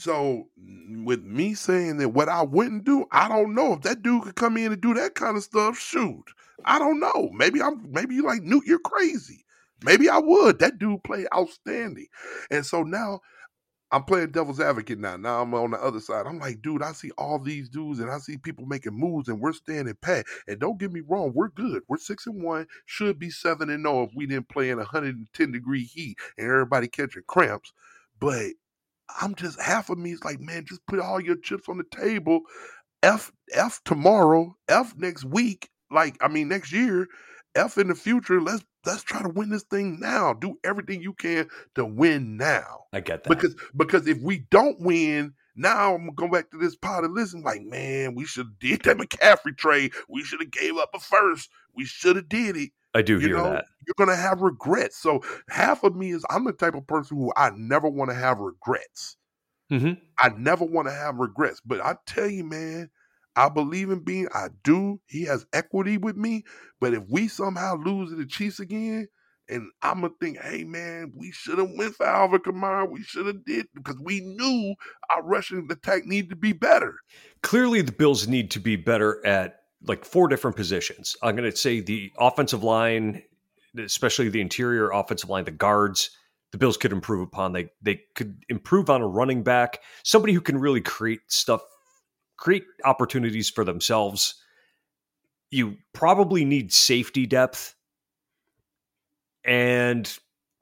[0.00, 0.48] So
[1.04, 4.36] with me saying that what I wouldn't do, I don't know if that dude could
[4.36, 5.78] come in and do that kind of stuff.
[5.78, 6.24] Shoot,
[6.64, 7.28] I don't know.
[7.34, 9.44] Maybe I'm maybe you like Newt, you're crazy.
[9.84, 10.58] Maybe I would.
[10.58, 12.06] That dude played outstanding.
[12.50, 13.20] And so now
[13.92, 15.16] I'm playing devil's advocate now.
[15.18, 16.26] Now I'm on the other side.
[16.26, 19.40] I'm like, dude, I see all these dudes and I see people making moves and
[19.40, 20.26] we're standing pat.
[20.46, 21.82] And don't get me wrong, we're good.
[21.88, 25.52] We're six and one, should be seven and no if we didn't play in 110
[25.52, 27.72] degree heat and everybody catching cramps.
[28.20, 28.52] But
[29.20, 31.84] I'm just half of me is like, man, just put all your chips on the
[31.84, 32.40] table.
[33.02, 37.08] F F tomorrow, F next week, like I mean next year,
[37.54, 38.40] F in the future.
[38.40, 40.34] Let's let's try to win this thing now.
[40.34, 42.84] Do everything you can to win now.
[42.92, 43.30] I get that.
[43.30, 47.14] Because because if we don't win, now I'm gonna go back to this pot and
[47.14, 49.92] listen, like, man, we should have did that McCaffrey trade.
[50.08, 51.50] We should have gave up a first.
[51.74, 53.66] We should have did it I do you hear know, that.
[53.86, 54.96] you're gonna have regrets.
[54.96, 58.16] So half of me is I'm the type of person who I never want to
[58.16, 59.16] have regrets.
[59.70, 60.00] Mhm.
[60.18, 61.60] I never want to have regrets.
[61.64, 62.90] But I tell you, man,
[63.36, 64.28] I believe in being.
[64.34, 65.00] I do.
[65.06, 66.44] He has equity with me.
[66.80, 69.06] But if we somehow lose to the Chiefs again,
[69.48, 72.88] and I'm gonna think, hey man, we should have went for Alvin Kamara.
[72.90, 74.74] We should have did because we knew
[75.10, 76.96] our rushing attack needed to be better.
[77.42, 81.16] Clearly, the Bills need to be better at like four different positions.
[81.22, 83.22] I'm going to say the offensive line,
[83.78, 86.10] especially the interior offensive line, the guards.
[86.52, 87.52] The Bills could improve upon.
[87.52, 91.62] They they could improve on a running back, somebody who can really create stuff,
[92.36, 94.34] create opportunities for themselves.
[95.50, 97.76] You probably need safety depth,
[99.44, 100.06] and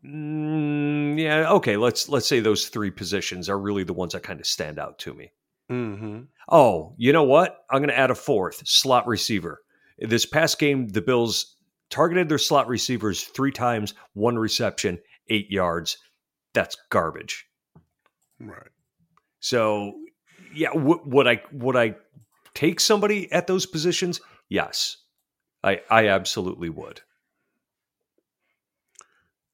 [0.05, 1.79] mm, yeah, okay.
[1.79, 4.99] Let's let's say those three positions are really the ones that kind of stand out
[5.01, 5.33] to me.
[5.71, 6.21] Mm-hmm.
[6.51, 7.65] Oh, you know what?
[7.71, 9.61] I'm going to add a fourth slot receiver.
[9.99, 11.57] This past game, the Bills
[11.91, 15.99] targeted their slot receivers three times, one reception, eight yards.
[16.55, 17.47] That's garbage.
[18.41, 18.71] Right.
[19.41, 19.95] So,
[20.55, 21.97] yeah, w- would I would I
[22.55, 24.21] take somebody at those positions?
[24.49, 24.97] Yes,
[25.63, 27.03] I I absolutely would.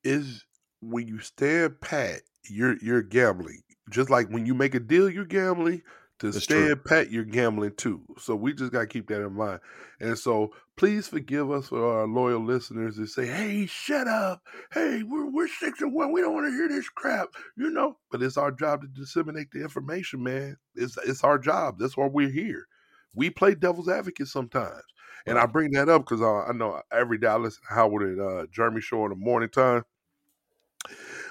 [0.02, 0.44] is
[0.80, 3.62] when you stand pat, you're you're gambling.
[3.90, 5.82] just like when you make a deal, you're gambling.
[6.24, 6.72] To That's stay true.
[6.72, 8.00] at pet, you're gambling too.
[8.16, 9.60] So we just gotta keep that in mind.
[10.00, 14.40] And so please forgive us for our loyal listeners that say, "Hey, shut up!
[14.72, 16.12] Hey, we're we're six and one.
[16.12, 17.98] We don't want to hear this crap," you know.
[18.10, 20.56] But it's our job to disseminate the information, man.
[20.74, 21.78] It's it's our job.
[21.78, 22.68] That's why we're here.
[23.12, 24.82] We play devil's advocate sometimes,
[25.26, 28.02] and I bring that up because I, I know every day I listen to Howard
[28.02, 29.82] and uh, Jeremy show in the morning time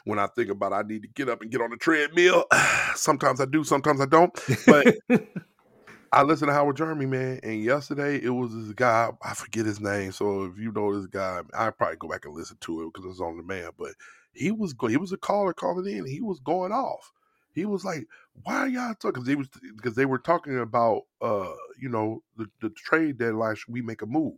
[0.06, 2.46] when I think about I need to get up and get on the treadmill.
[2.96, 4.38] sometimes I do, sometimes I don't.
[4.66, 4.96] But
[6.13, 9.10] I listen to Howard Jeremy, man, and yesterday it was this guy.
[9.24, 12.36] I forget his name, so if you know this guy, I probably go back and
[12.36, 13.72] listen to it because it's on demand.
[13.80, 13.94] But
[14.34, 16.00] he was go- he was a caller calling in.
[16.00, 17.12] And he was going off.
[17.54, 18.08] He was like,
[18.44, 22.24] "Why are y'all talking?" Because he was because they were talking about uh you know
[22.38, 23.56] the, the trade deadline.
[23.56, 24.36] Should we make a move?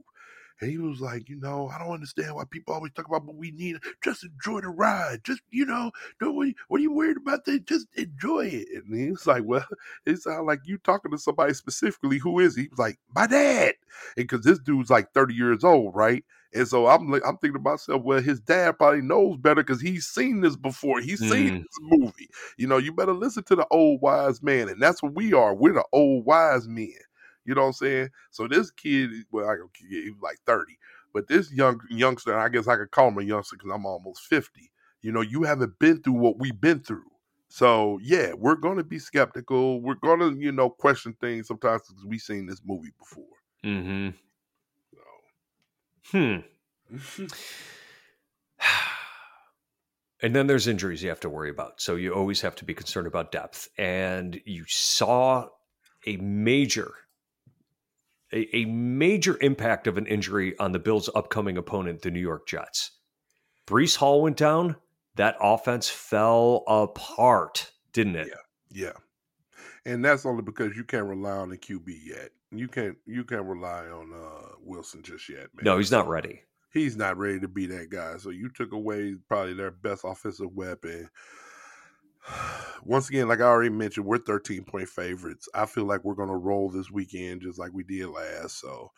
[0.61, 3.35] And he was like, you know, I don't understand why people always talk about what
[3.35, 3.77] we need.
[4.03, 5.23] Just enjoy the ride.
[5.23, 7.45] Just, you know, don't what, what are you worried about?
[7.45, 8.67] That just enjoy it.
[8.85, 9.65] And he was like, well,
[10.05, 12.19] it sounds like you talking to somebody specifically.
[12.19, 12.63] Who is he?
[12.63, 13.73] He was like, my dad.
[14.17, 16.23] And because this dude's like 30 years old, right?
[16.53, 19.81] And so I'm like, I'm thinking to myself, well, his dad probably knows better because
[19.81, 21.01] he's seen this before.
[21.01, 21.59] He's seen Mm.
[21.61, 22.29] this movie.
[22.57, 24.69] You know, you better listen to the old wise man.
[24.69, 25.53] And that's what we are.
[25.53, 26.93] We're the old wise men.
[27.45, 28.09] You know what I'm saying?
[28.31, 30.77] So this kid, well, I he was like 30,
[31.13, 34.23] but this young youngster, I guess I could call him a youngster because I'm almost
[34.23, 34.71] 50.
[35.01, 37.03] You know, you haven't been through what we've been through.
[37.47, 39.81] So yeah, we're gonna be skeptical.
[39.81, 43.25] We're gonna, you know, question things sometimes because we've seen this movie before.
[43.63, 44.09] hmm
[46.11, 46.41] So.
[46.91, 47.25] Hmm.
[50.21, 51.81] And then there's injuries you have to worry about.
[51.81, 53.69] So you always have to be concerned about depth.
[53.77, 55.49] And you saw
[56.07, 56.93] a major,
[58.35, 62.47] a, a major impact of an injury on the Bills' upcoming opponent, the New York
[62.47, 62.91] Jets.
[63.65, 64.75] Breece Hall went down.
[65.15, 68.27] That offense fell apart, didn't it?
[68.27, 68.87] Yeah.
[68.87, 68.91] Yeah.
[69.85, 72.31] And that's only because you can't rely on the QB yet.
[72.51, 75.63] You can't you can't rely on uh Wilson just yet, man.
[75.63, 76.41] No, he's not ready.
[76.73, 78.17] he's not ready to be that guy.
[78.17, 81.09] So you took away probably their best offensive weapon.
[82.83, 85.49] Once again, like I already mentioned, we're 13 point favorites.
[85.55, 88.59] I feel like we're gonna roll this weekend just like we did last.
[88.59, 88.91] So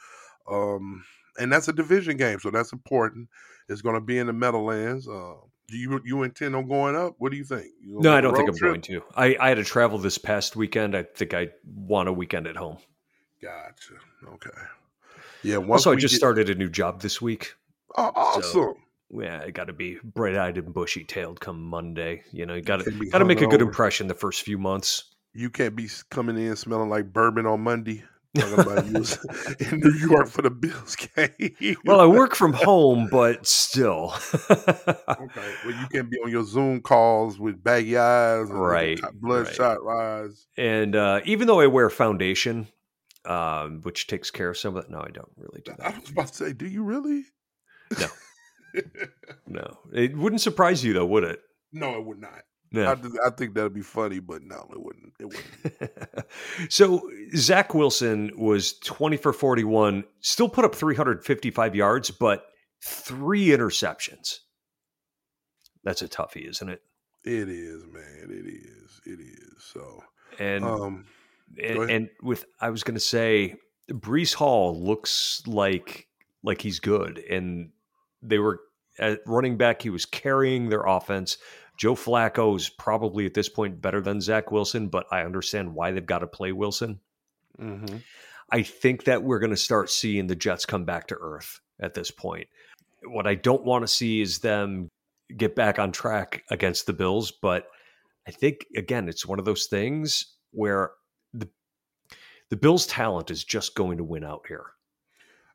[0.50, 1.04] um
[1.40, 3.30] and that's a division game, so that's important.
[3.70, 5.08] It's gonna be in the Meadowlands.
[5.08, 5.36] Uh,
[5.68, 7.16] do you you intend on going up?
[7.18, 7.66] What do you think?
[7.82, 8.72] You No, I don't think I'm trip?
[8.72, 9.02] going to.
[9.16, 10.96] I, I had to travel this past weekend.
[10.96, 12.78] I think I want a weekend at home.
[13.42, 13.94] Gotcha.
[14.36, 14.50] Okay.
[15.44, 15.58] Yeah.
[15.58, 17.54] Also, I just get- started a new job this week.
[17.98, 18.76] Oh, awesome.
[19.10, 22.24] Yeah, I got to be bright eyed and bushy tailed come Monday.
[22.32, 25.04] You know, you got to got to make a good impression the first few months.
[25.34, 28.04] you can't be coming in smelling like bourbon on Monday.
[28.36, 29.18] Talking about you was
[29.72, 31.78] in New York for the Bills game.
[31.86, 34.14] Well, I work from home, but still.
[34.52, 35.54] okay.
[35.66, 40.48] Well, you can't be on your Zoom calls with baggy eyes, and Right, bloodshot eyes.
[40.58, 42.68] and uh, even though I wear foundation,
[43.26, 45.96] um, which takes care of some of it, no, I don't really do that.
[45.96, 47.24] I was about to say, do you really?
[48.00, 48.08] No.
[49.48, 51.40] No, it wouldn't surprise you though, would it?
[51.72, 52.32] no, it would not.
[52.34, 52.96] I, No.
[52.96, 55.14] just- I think that'd be funny, but no, it wouldn't.
[55.20, 56.72] It wouldn't.
[56.74, 62.46] so Zach Wilson was 20 for 41, still put up 355 yards, but
[62.84, 64.40] three interceptions.
[65.84, 66.82] That's a toughie, isn't it?
[67.24, 68.28] It is, man.
[68.30, 69.02] It is.
[69.06, 69.64] It is.
[69.74, 70.04] So,
[70.40, 71.06] And um,
[71.62, 73.56] and, and with I was going to say,
[73.92, 76.08] Breece Hall looks like
[76.44, 77.70] like he's good, and
[78.22, 78.60] they were
[79.00, 79.82] at running back.
[79.82, 81.38] He was carrying their offense.
[81.78, 85.92] Joe Flacco is probably at this point better than Zach Wilson, but I understand why
[85.92, 87.00] they've got to play Wilson.
[87.60, 88.04] mhm.
[88.50, 91.94] I think that we're going to start seeing the Jets come back to earth at
[91.94, 92.48] this point.
[93.04, 94.90] What I don't want to see is them
[95.36, 97.68] get back on track against the Bills, but
[98.28, 100.92] I think again it's one of those things where
[101.34, 101.50] the
[102.50, 104.66] the Bills' talent is just going to win out here.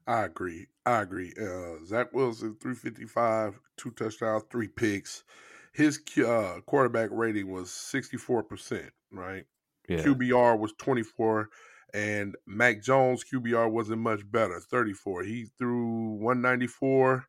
[0.07, 0.67] I agree.
[0.85, 1.33] I agree.
[1.41, 5.25] Uh, Zach Wilson, 355, two touchdowns, three picks.
[5.73, 9.45] His uh, quarterback rating was 64%, right?
[9.89, 10.03] Yeah.
[10.03, 11.49] QBR was 24,
[11.95, 15.23] and Mac Jones' QBR wasn't much better, 34.
[15.23, 17.25] He threw 194,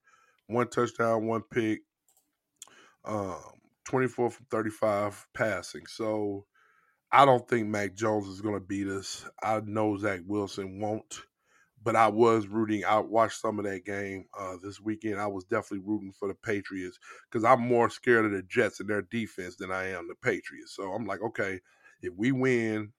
[0.48, 1.82] one touchdown, one pick,
[3.06, 3.40] um,
[3.86, 5.86] 24 from 35 passing.
[5.88, 6.46] So
[7.12, 9.26] I don't think Mac Jones is going to beat us.
[9.42, 11.22] I know Zach Wilson won't,
[11.84, 12.86] but I was rooting.
[12.86, 15.20] I watched some of that game uh, this weekend.
[15.20, 16.98] I was definitely rooting for the Patriots
[17.30, 20.76] because I'm more scared of the Jets and their defense than I am the Patriots.
[20.76, 21.60] So I'm like, okay,
[22.02, 22.92] if we win,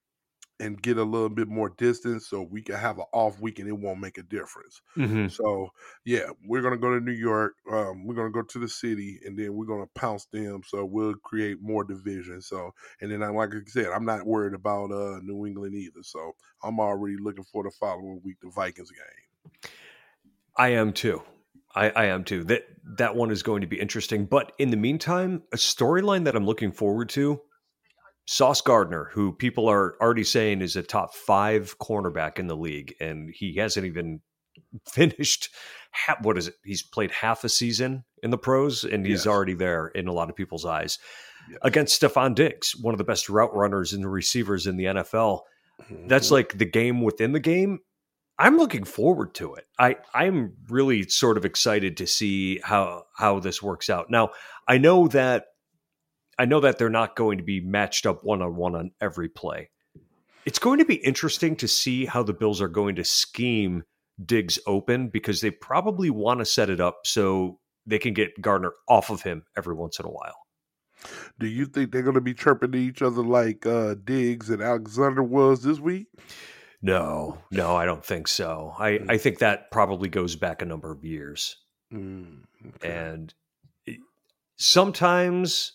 [0.60, 3.68] and get a little bit more distance so we can have an off week and
[3.68, 4.80] it won't make a difference.
[4.96, 5.28] Mm-hmm.
[5.28, 5.70] So
[6.04, 7.54] yeah, we're gonna go to New York.
[7.70, 10.62] Um, we're gonna go to the city and then we're gonna pounce them.
[10.66, 12.40] So we'll create more division.
[12.40, 16.02] So and then I like I said, I'm not worried about uh New England either.
[16.02, 19.70] So I'm already looking for the following week, the Vikings game.
[20.56, 21.22] I am too.
[21.74, 22.44] I, I am too.
[22.44, 22.64] That
[22.96, 24.26] that one is going to be interesting.
[24.26, 27.40] But in the meantime, a storyline that I'm looking forward to
[28.26, 32.94] Sauce Gardner, who people are already saying is a top five cornerback in the league,
[33.00, 34.20] and he hasn't even
[34.88, 35.50] finished.
[36.22, 36.54] what is it?
[36.64, 39.26] He's played half a season in the pros, and he's yes.
[39.26, 40.98] already there in a lot of people's eyes.
[41.50, 41.58] Yes.
[41.62, 45.40] Against Stefon Diggs, one of the best route runners and the receivers in the NFL.
[45.82, 46.08] Mm-hmm.
[46.08, 47.80] That's like the game within the game.
[48.38, 49.66] I'm looking forward to it.
[49.78, 54.10] I I'm really sort of excited to see how how this works out.
[54.10, 54.30] Now,
[54.66, 55.46] I know that
[56.38, 59.28] I know that they're not going to be matched up one on one on every
[59.28, 59.70] play.
[60.44, 63.84] It's going to be interesting to see how the Bills are going to scheme
[64.24, 68.72] Diggs open because they probably want to set it up so they can get Gardner
[68.88, 70.44] off of him every once in a while.
[71.38, 74.62] Do you think they're going to be chirping to each other like uh, Diggs and
[74.62, 76.06] Alexander was this week?
[76.80, 78.74] No, no, I don't think so.
[78.78, 79.10] I, mm.
[79.10, 81.56] I think that probably goes back a number of years.
[81.92, 82.42] Mm,
[82.76, 82.90] okay.
[82.90, 83.34] And
[84.56, 85.72] sometimes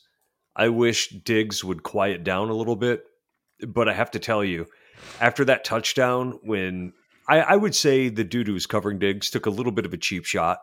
[0.59, 3.05] I wish Diggs would quiet down a little bit,
[3.65, 4.65] but I have to tell you,
[5.21, 6.91] after that touchdown, when
[7.29, 9.93] I, I would say the dude who was covering Diggs took a little bit of
[9.93, 10.57] a cheap shot,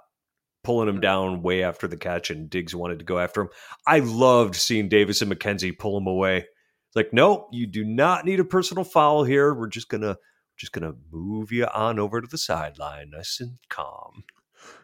[0.63, 3.49] pulling him down way after the catch, and Diggs wanted to go after him.
[3.87, 6.45] I loved seeing Davis and McKenzie pull him away.
[6.95, 9.55] Like, nope, you do not need a personal foul here.
[9.55, 10.19] We're just gonna
[10.59, 14.25] just gonna move you on over to the sideline, nice and calm.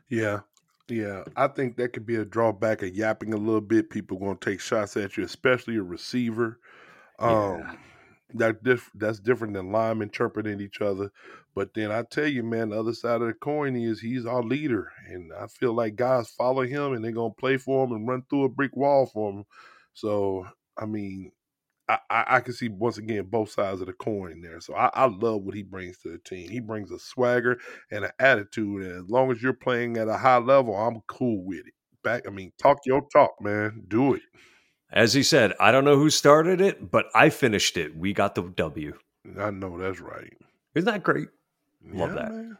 [0.08, 0.40] Yeah,
[0.88, 3.90] yeah, I think that could be a drawback of yapping a little bit.
[3.90, 6.58] People going to take shots at you, especially a receiver.
[7.18, 7.74] Um, yeah.
[8.34, 11.10] That diff- that's different than linemen interpreting each other.
[11.54, 14.42] But then I tell you, man, the other side of the coin is he's our
[14.42, 18.08] leader, and I feel like guys follow him and they're gonna play for him and
[18.08, 19.44] run through a brick wall for him.
[19.92, 20.46] So
[20.78, 21.30] I mean,
[21.92, 24.60] I, I, I, can see once again both sides of the coin there.
[24.60, 26.48] So I, I, love what he brings to the team.
[26.48, 27.58] He brings a swagger
[27.90, 28.82] and an attitude.
[28.82, 31.74] And as long as you're playing at a high level, I'm cool with it.
[32.02, 33.84] Back, I mean, talk your talk, man.
[33.88, 34.22] Do it.
[34.90, 37.96] As he said, I don't know who started it, but I finished it.
[37.96, 38.94] We got the W.
[39.38, 40.32] I know that's right.
[40.74, 41.28] Isn't that great?
[41.84, 42.30] Love yeah, that.
[42.30, 42.58] Man.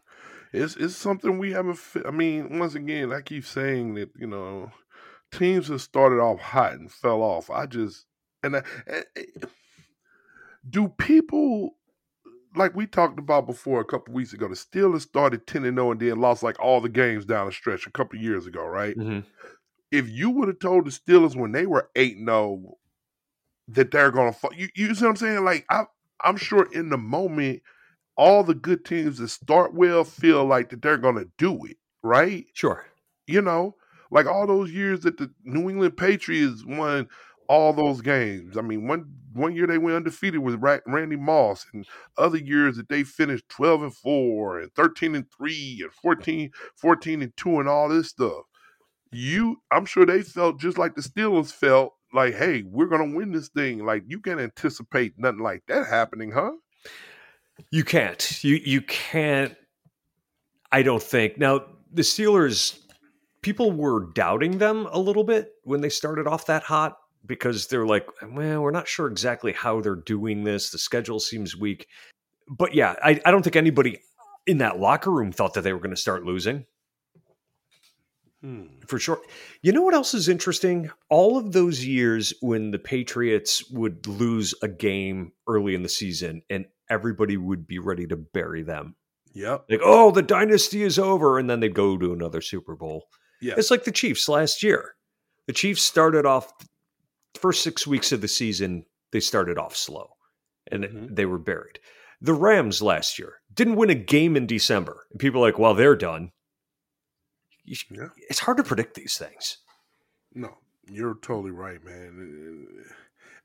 [0.52, 1.78] It's it's something we haven't.
[2.06, 4.70] I mean, once again, I keep saying that you know,
[5.32, 7.50] teams have started off hot and fell off.
[7.50, 8.06] I just
[8.42, 8.62] and, uh,
[10.68, 11.76] do people
[12.54, 14.48] like we talked about before a couple weeks ago?
[14.48, 17.46] The Steelers started ten and zero oh and then lost like all the games down
[17.46, 18.96] the stretch a couple years ago, right?
[18.96, 19.20] Mm-hmm.
[19.90, 22.78] If you would have told the Steelers when they were eight and zero oh
[23.68, 25.44] that they're gonna, fall, you, you see what I'm saying?
[25.44, 25.84] Like I,
[26.22, 27.62] I'm sure in the moment,
[28.16, 32.46] all the good teams that start well feel like that they're gonna do it, right?
[32.52, 32.84] Sure.
[33.26, 33.76] You know,
[34.10, 37.08] like all those years that the New England Patriots won
[37.48, 38.56] all those games.
[38.56, 41.86] I mean, one one year they went undefeated with Randy Moss, and
[42.18, 47.22] other years that they finished 12 and 4 and 13 and 3 and 14, 14
[47.22, 48.42] and 2 and all this stuff.
[49.10, 53.32] You I'm sure they felt just like the Steelers felt like, hey, we're gonna win
[53.32, 53.84] this thing.
[53.84, 56.52] Like you can't anticipate nothing like that happening, huh?
[57.70, 58.42] You can't.
[58.42, 59.54] You you can't
[60.70, 61.38] I don't think.
[61.38, 62.78] Now the Steelers
[63.42, 67.86] people were doubting them a little bit when they started off that hot because they're
[67.86, 70.70] like, well, we're not sure exactly how they're doing this.
[70.70, 71.86] The schedule seems weak.
[72.48, 74.00] But yeah, I, I don't think anybody
[74.46, 76.66] in that locker room thought that they were going to start losing.
[78.42, 78.64] Hmm.
[78.88, 79.20] For sure.
[79.62, 80.90] You know what else is interesting?
[81.08, 86.42] All of those years when the Patriots would lose a game early in the season
[86.50, 88.96] and everybody would be ready to bury them.
[89.34, 89.66] Yep.
[89.70, 91.38] Like, oh, the dynasty is over.
[91.38, 93.04] And then they'd go to another Super Bowl.
[93.40, 93.54] Yeah.
[93.56, 94.96] It's like the Chiefs last year.
[95.46, 96.52] The Chiefs started off
[97.34, 100.10] first six weeks of the season, they started off slow
[100.70, 101.14] and mm-hmm.
[101.14, 101.78] they were buried.
[102.20, 105.06] The Rams last year didn't win a game in December.
[105.10, 106.32] And people are like, well, they're done.
[107.64, 108.08] Yeah.
[108.28, 109.58] It's hard to predict these things.
[110.34, 112.84] No, you're totally right, man.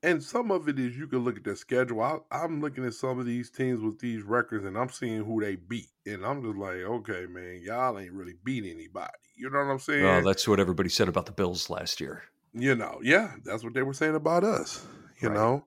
[0.03, 2.01] And some of it is you can look at the schedule.
[2.01, 5.41] I, am looking at some of these teams with these records, and I'm seeing who
[5.41, 9.11] they beat, and I'm just like, okay, man, y'all ain't really beat anybody.
[9.35, 10.03] You know what I'm saying?
[10.03, 12.23] Well, that's what everybody said about the Bills last year.
[12.57, 14.85] You know, yeah, that's what they were saying about us,
[15.21, 15.35] you right.
[15.35, 15.65] know?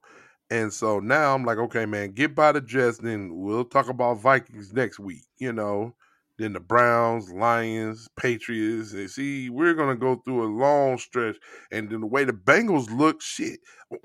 [0.51, 4.20] And so now I'm like, okay, man, get by the Jets, then we'll talk about
[4.20, 5.95] Vikings next week, you know?
[6.38, 8.93] Then the Browns, Lions, Patriots.
[8.93, 11.36] And see, we're gonna go through a long stretch.
[11.70, 13.61] And then the way the Bengals look, shit.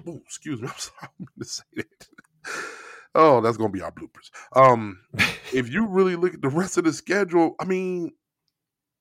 [0.05, 2.07] Oh, excuse me, I'm sorry, I'm gonna say that.
[3.15, 4.29] Oh, that's gonna be our bloopers.
[4.53, 4.99] Um,
[5.53, 8.11] if you really look at the rest of the schedule, I mean,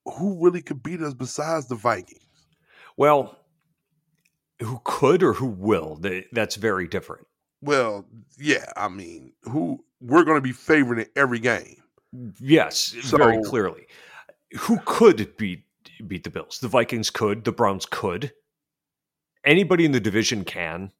[0.05, 2.21] who really could beat us besides the Vikings?
[2.95, 3.37] Well,
[4.61, 5.99] who could or who will?
[6.31, 7.27] That's very different.
[7.61, 8.05] Well,
[8.37, 11.81] yeah, I mean, who we're going to be favored in every game.
[12.39, 13.87] Yes, so, very clearly.
[14.59, 15.63] Who could beat
[16.07, 16.59] beat the Bills?
[16.59, 17.43] The Vikings could.
[17.43, 18.31] The Browns could.
[19.43, 20.91] Anybody in the division can.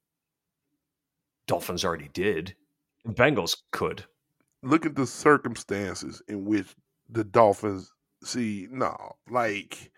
[1.48, 2.56] Dolphins already did.
[3.08, 4.04] Bengals could.
[4.64, 6.68] Look at the circumstances in which
[7.10, 7.94] the Dolphins
[8.24, 8.68] see.
[8.72, 9.92] No, like,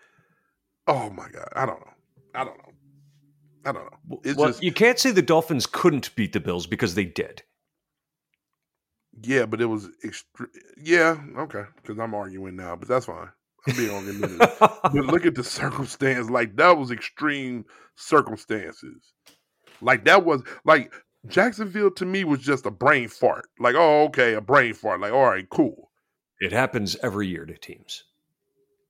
[0.86, 1.92] oh my god, I don't know.
[2.34, 2.72] I don't know.
[3.68, 4.20] I don't know.
[4.24, 7.42] It's well, just, you can't say the Dolphins couldn't beat the Bills because they did.
[9.22, 10.48] Yeah, but it was extre-
[10.82, 13.28] yeah, okay, because I'm arguing now, but that's fine.
[13.66, 14.56] I'm being argumentative.
[14.58, 16.30] but look at the circumstance.
[16.30, 17.66] Like that was extreme
[17.96, 19.12] circumstances.
[19.82, 20.92] Like that was like
[21.26, 23.48] Jacksonville to me was just a brain fart.
[23.58, 25.00] Like, oh, okay, a brain fart.
[25.00, 25.90] Like, all right, cool.
[26.40, 28.04] It happens every year to teams.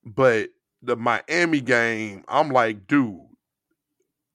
[0.04, 0.50] But
[0.82, 3.18] the Miami game, I'm like, dude,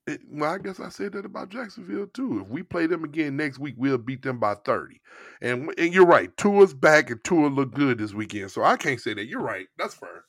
[0.05, 2.41] it, well, I guess I said that about Jacksonville too.
[2.41, 4.99] If we play them again next week, we'll beat them by 30.
[5.41, 6.35] And and you're right.
[6.35, 8.51] Tua's back and Tua look good this weekend.
[8.51, 9.27] So I can't say that.
[9.27, 9.67] You're right.
[9.77, 10.25] That's fair.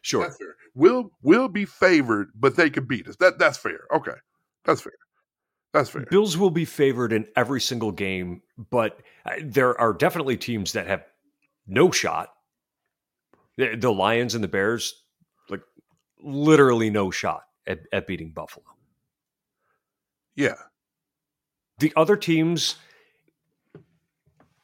[0.00, 0.22] Sure.
[0.22, 0.56] That's fair.
[0.74, 3.16] We'll we'll be favored, but they could beat us.
[3.16, 3.80] That that's fair.
[3.94, 4.16] Okay.
[4.64, 4.92] That's fair.
[5.72, 6.04] That's fair.
[6.10, 10.86] Bills will be favored in every single game, but uh, there are definitely teams that
[10.86, 11.02] have
[11.66, 12.28] no shot.
[13.56, 15.02] The, the Lions and the Bears,
[15.48, 15.62] like
[16.22, 18.64] literally no shot at, at beating Buffalo.
[20.34, 20.54] Yeah.
[21.78, 22.76] The other teams,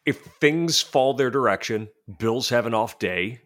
[0.07, 1.89] if things fall their direction,
[2.19, 3.41] Bills have an off day,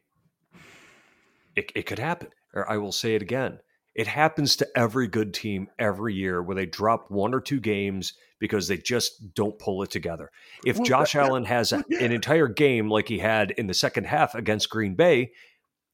[1.57, 2.29] it, it could happen.
[2.55, 3.59] Or I will say it again.
[3.95, 8.15] It happens to every good team every year where they drop one or two games
[8.41, 10.31] because they just don't pull it together.
[10.65, 12.03] If well, Josh uh, that, Allen has a, yeah.
[12.03, 15.33] an entire game like he had in the second half against Green Bay,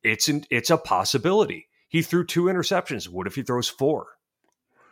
[0.03, 1.67] it's an, it's a possibility.
[1.89, 3.09] He threw two interceptions.
[3.09, 4.07] What if he throws four?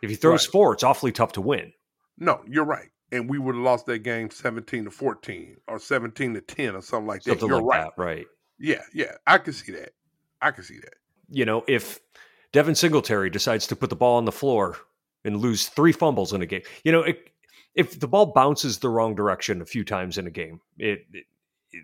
[0.01, 0.51] If he throws right.
[0.51, 1.73] four, it's awfully tough to win.
[2.17, 2.89] No, you're right.
[3.11, 6.81] And we would have lost that game 17 to 14 or 17 to 10 or
[6.81, 7.31] something like that.
[7.31, 7.91] Something you're like right.
[7.95, 8.25] That, right.
[8.59, 9.13] Yeah, yeah.
[9.25, 9.91] I can see that.
[10.41, 10.95] I can see that.
[11.29, 11.99] You know, if
[12.51, 14.77] Devin Singletary decides to put the ball on the floor
[15.23, 17.29] and lose three fumbles in a game, you know, it,
[17.75, 21.25] if the ball bounces the wrong direction a few times in a game, it, it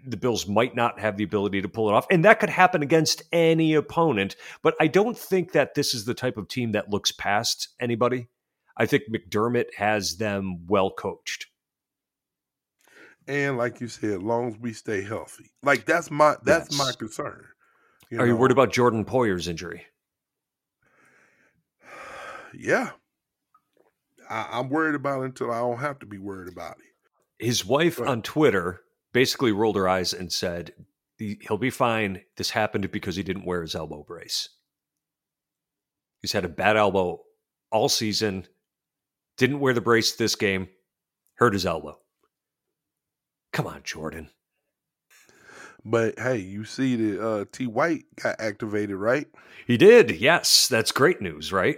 [0.06, 2.06] the Bills might not have the ability to pull it off.
[2.10, 4.36] And that could happen against any opponent.
[4.62, 8.28] But I don't think that this is the type of team that looks past anybody.
[8.76, 11.48] I think McDermott has them well coached.
[13.28, 15.52] And like you said, as long as we stay healthy.
[15.62, 16.80] Like that's my that's yes.
[16.80, 17.46] my concern.
[18.10, 18.34] You Are know?
[18.34, 19.86] you worried about Jordan Poyer's injury?
[22.56, 22.92] Yeah.
[24.30, 27.44] I, am worried about it until I don't have to be worried about it.
[27.44, 28.83] His wife on Twitter
[29.14, 30.74] basically rolled her eyes and said,
[31.18, 32.22] He'll be fine.
[32.36, 34.50] This happened because he didn't wear his elbow brace.
[36.22, 37.22] He's had a bad elbow
[37.72, 38.48] all season,
[39.38, 40.70] didn't wear the brace this game,
[41.36, 42.00] hurt his elbow.
[43.54, 44.30] Come on, Jordan.
[45.86, 49.28] But hey, you see that uh, T White got activated, right?
[49.68, 50.12] He did.
[50.12, 51.78] Yes, that's great news, right?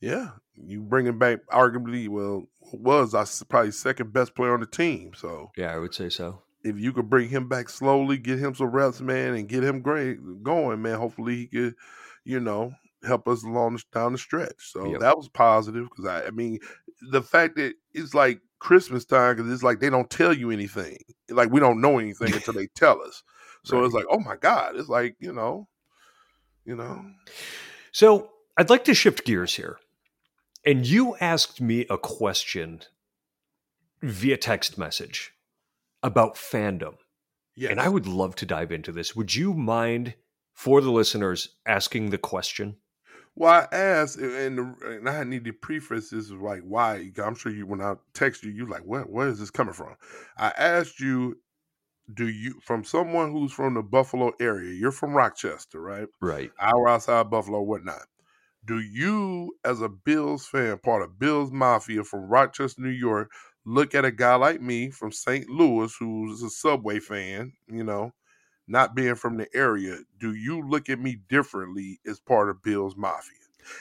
[0.00, 5.12] Yeah, you bringing back arguably well was I probably second best player on the team.
[5.14, 8.54] So yeah, I would say so if you could bring him back slowly, get him
[8.54, 10.98] some reps, man, and get him great going, man.
[10.98, 11.74] Hopefully he could,
[12.24, 12.72] you know,
[13.04, 14.72] help us along down the stretch.
[14.72, 15.00] So yep.
[15.00, 16.58] that was positive because I, I mean,
[17.10, 20.98] the fact that it's like Christmas time because it's like they don't tell you anything,
[21.30, 23.22] like we don't know anything until they tell us.
[23.64, 23.86] So right.
[23.86, 25.68] it's like, oh my god, it's like you know,
[26.64, 27.04] you know.
[27.92, 29.78] So I'd like to shift gears here,
[30.64, 32.82] and you asked me a question
[34.02, 35.32] via text message
[36.02, 36.94] about fandom.
[37.54, 37.70] Yes.
[37.70, 39.16] And I would love to dive into this.
[39.16, 40.14] Would you mind,
[40.54, 42.76] for the listeners, asking the question?
[43.34, 47.10] Well, I asked, and, and I need to preface this is like why.
[47.22, 49.94] I'm sure you, when I text you, you like, where, where is this coming from?
[50.36, 51.38] I asked you,
[52.12, 56.08] do you, from someone who's from the Buffalo area, you're from Rochester, right?
[56.20, 56.50] Right.
[56.60, 58.06] Hour outside Buffalo, whatnot.
[58.64, 63.30] Do you, as a Bills fan, part of Bills Mafia from Rochester, New York,
[63.64, 65.48] look at a guy like me from St.
[65.48, 68.12] Louis who's a Subway fan, you know,
[68.66, 72.96] not being from the area, do you look at me differently as part of Bill's
[72.96, 73.34] Mafia?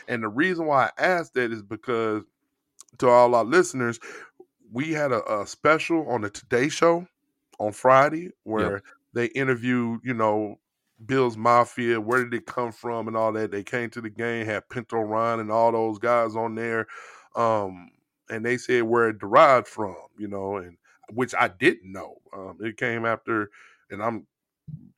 [0.07, 2.23] And the reason why I asked that is because
[2.99, 3.99] to all our listeners,
[4.71, 7.07] we had a, a special on the Today Show
[7.59, 8.83] on Friday where yep.
[9.13, 10.59] they interviewed, you know,
[11.05, 13.51] Bill's Mafia, where did it come from and all that.
[13.51, 16.87] They came to the game, had Pinto Ron and all those guys on there.
[17.35, 17.91] Um,
[18.29, 20.77] and they said where it derived from, you know, and
[21.13, 22.17] which I didn't know.
[22.35, 23.49] Um, it came after,
[23.89, 24.27] and I'm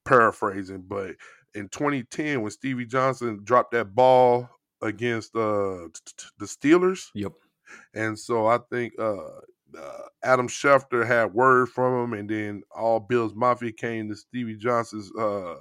[0.06, 1.16] paraphrasing, but
[1.54, 4.50] in 2010 when Stevie Johnson dropped that ball
[4.82, 5.88] against uh,
[6.38, 7.10] the Steelers.
[7.14, 7.34] Yep.
[7.94, 9.28] And so I think uh,
[9.78, 14.56] uh, Adam Schefter had word from him, and then all Bills Mafia came to Stevie
[14.56, 15.56] Johnson's, uh,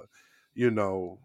[0.55, 1.19] you know,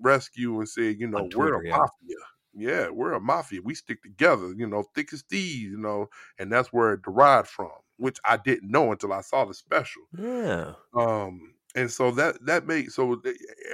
[0.00, 1.76] rescue and said, you know, Twitter, we're a yeah.
[1.76, 2.16] mafia.
[2.56, 3.60] Yeah, we're a mafia.
[3.62, 7.48] We stick together, you know, thick as thieves, you know, and that's where it derived
[7.48, 10.02] from, which I didn't know until I saw the special.
[10.16, 10.72] Yeah.
[10.94, 13.20] Um, and so that that makes so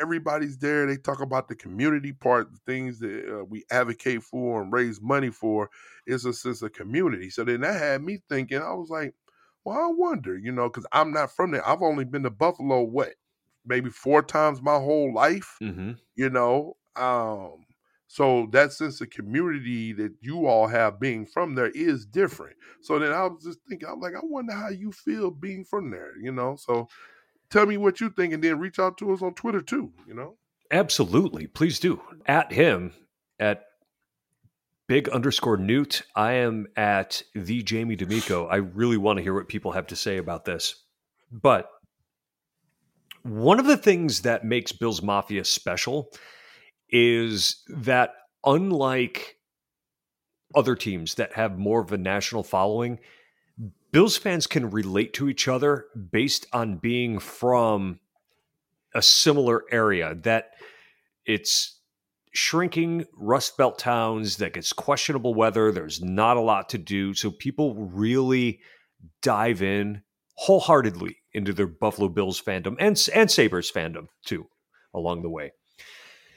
[0.00, 0.86] everybody's there.
[0.86, 5.00] They talk about the community part, the things that uh, we advocate for and raise
[5.00, 5.70] money for.
[6.04, 7.30] Is a sense of community.
[7.30, 8.60] So then that had me thinking.
[8.60, 9.14] I was like,
[9.64, 11.66] well, I wonder, you know, because I'm not from there.
[11.66, 13.10] I've only been to Buffalo, what,
[13.64, 15.56] maybe four times my whole life.
[15.62, 15.92] Mm-hmm.
[16.16, 17.64] You know, um,
[18.12, 22.56] so that sense of community that you all have being from there is different.
[22.82, 25.90] So then I was just thinking, I'm like, I wonder how you feel being from
[25.90, 26.56] there, you know.
[26.56, 26.88] So
[27.48, 30.12] tell me what you think and then reach out to us on Twitter too, you
[30.12, 30.36] know?
[30.70, 31.46] Absolutely.
[31.46, 32.02] Please do.
[32.26, 32.92] At him
[33.40, 33.64] at
[34.88, 36.02] big underscore newt.
[36.14, 38.46] I am at the Jamie D'Amico.
[38.46, 40.84] I really want to hear what people have to say about this.
[41.30, 41.66] But
[43.22, 46.10] one of the things that makes Bills Mafia special
[46.92, 48.14] is that
[48.44, 49.36] unlike
[50.54, 52.98] other teams that have more of a national following,
[53.90, 58.00] Bills fans can relate to each other based on being from
[58.94, 60.50] a similar area that
[61.26, 61.80] it's
[62.34, 67.30] shrinking rust belt towns that gets questionable weather there's not a lot to do so
[67.30, 68.58] people really
[69.20, 70.02] dive in
[70.36, 74.46] wholeheartedly into their buffalo bills fandom and and sabres fandom too
[74.94, 75.52] along the way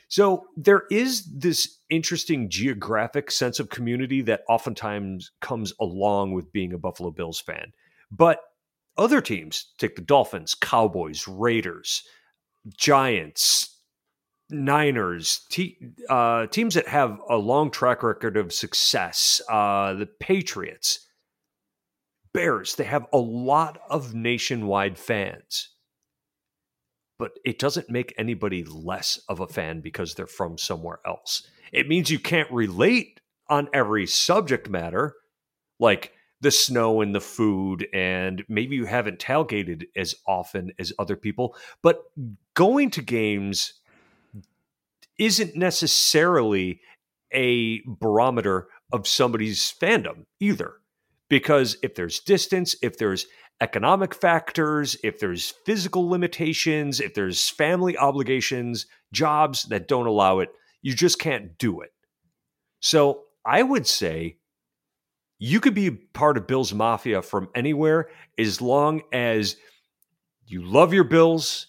[0.08, 6.74] so there is this interesting geographic sense of community that oftentimes comes along with being
[6.74, 7.74] a Buffalo Bills fan.
[8.12, 8.40] But
[8.98, 12.04] other teams, take the Dolphins, Cowboys, Raiders,
[12.78, 13.80] Giants,
[14.50, 15.78] Niners, te-
[16.08, 21.00] uh, teams that have a long track record of success, uh, the Patriots,
[22.32, 25.75] Bears, they have a lot of nationwide fans
[27.18, 31.48] but it doesn't make anybody less of a fan because they're from somewhere else.
[31.72, 35.16] It means you can't relate on every subject matter,
[35.80, 41.16] like the snow and the food, and maybe you haven't tailgated as often as other
[41.16, 42.04] people, but
[42.54, 43.74] going to games
[45.18, 46.82] isn't necessarily
[47.32, 50.74] a barometer of somebody's fandom either.
[51.28, 53.26] Because if there's distance, if there's
[53.62, 60.50] economic factors, if there's physical limitations, if there's family obligations, jobs that don't allow it,
[60.82, 61.92] you just can't do it.
[62.80, 64.38] So I would say
[65.40, 69.58] you could be part of Bills Mafia from anywhere as long as
[70.48, 71.68] you love your Bills,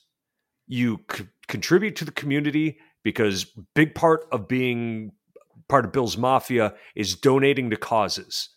[0.66, 5.12] you c- contribute to the community because big part of being
[5.68, 8.50] part of Bills Mafia is donating to causes.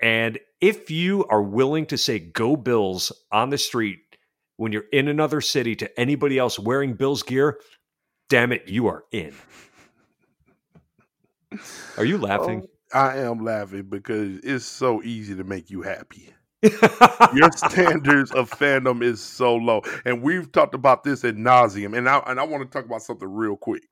[0.00, 4.00] And if you are willing to say go Bills on the street
[4.56, 7.58] when you're in another city to anybody else wearing Bills gear,
[8.28, 9.34] damn it, you are in.
[11.96, 12.62] Are you laughing?
[12.94, 16.30] Oh, I am laughing because it's so easy to make you happy.
[16.62, 21.96] Your standards of fandom is so low, and we've talked about this at nauseum.
[21.96, 23.82] And I and I want to talk about something real quick.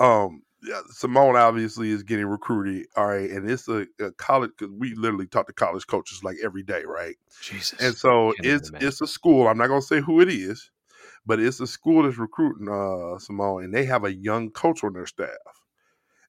[0.00, 0.42] Um,
[0.90, 2.86] Simone obviously is getting recruited.
[2.96, 6.36] All right, and it's a, a college because we literally talk to college coaches like
[6.42, 7.16] every day, right?
[7.42, 7.80] Jesus.
[7.80, 9.48] And so it's it's a school.
[9.48, 10.70] I'm not gonna say who it is,
[11.24, 14.92] but it's a school that's recruiting uh, Simone, and they have a young coach on
[14.92, 15.28] their staff.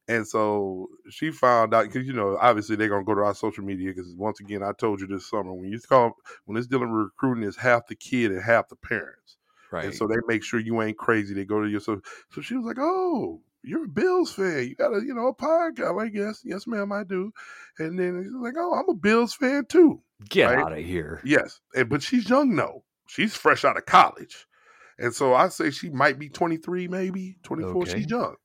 [0.09, 3.63] And so she found out because you know obviously they're gonna go to our social
[3.63, 6.13] media because once again I told you this summer when you call
[6.45, 9.37] when it's dealing with recruiting it's half the kid and half the parents.
[9.69, 9.85] Right.
[9.85, 11.33] And so they make sure you ain't crazy.
[11.33, 11.99] They go to your so
[12.31, 14.67] so she was like, oh, you're a Bills fan.
[14.67, 15.95] You got a, you know, a podcast.
[15.95, 17.31] Like, yes, yes, ma'am, I do.
[17.79, 20.01] And then he's like, oh, I'm a Bills fan too.
[20.29, 20.59] Get right?
[20.59, 21.21] out of here.
[21.23, 21.59] Yes.
[21.75, 22.83] And, but she's young, though.
[23.07, 24.47] She's fresh out of college.
[24.99, 27.83] And so I say she might be 23, maybe 24.
[27.83, 27.93] Okay.
[27.93, 28.35] She's young.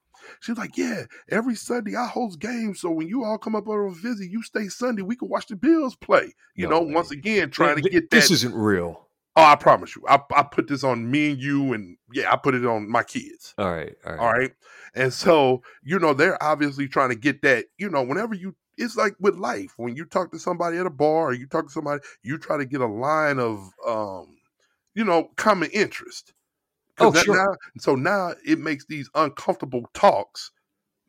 [0.41, 2.81] She's like, yeah, every Sunday I host games.
[2.81, 5.03] So when you all come up on a visit, you stay Sunday.
[5.03, 6.35] We can watch the Bills play.
[6.55, 6.95] You no know, way.
[6.95, 8.17] once again, trying to get that.
[8.17, 9.09] This isn't real.
[9.35, 10.03] Oh, I promise you.
[10.09, 13.03] I, I put this on me and you, and yeah, I put it on my
[13.03, 13.55] kids.
[13.57, 14.53] All right, all right, all right.
[14.95, 17.67] And so, you know, they're obviously trying to get that.
[17.79, 19.73] You know, whenever you, it's like with life.
[19.79, 22.59] When you talk to somebody at a bar, or you talk to somebody, you try
[22.59, 24.37] to get a line of, um,
[24.95, 26.35] you know, common interest.
[26.99, 27.35] Oh, sure.
[27.35, 30.51] Now, so now it makes these uncomfortable talks.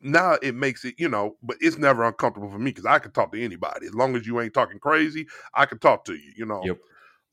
[0.00, 3.12] Now it makes it, you know, but it's never uncomfortable for me because I can
[3.12, 5.26] talk to anybody as long as you ain't talking crazy.
[5.54, 6.62] I can talk to you, you know.
[6.64, 6.78] Yep.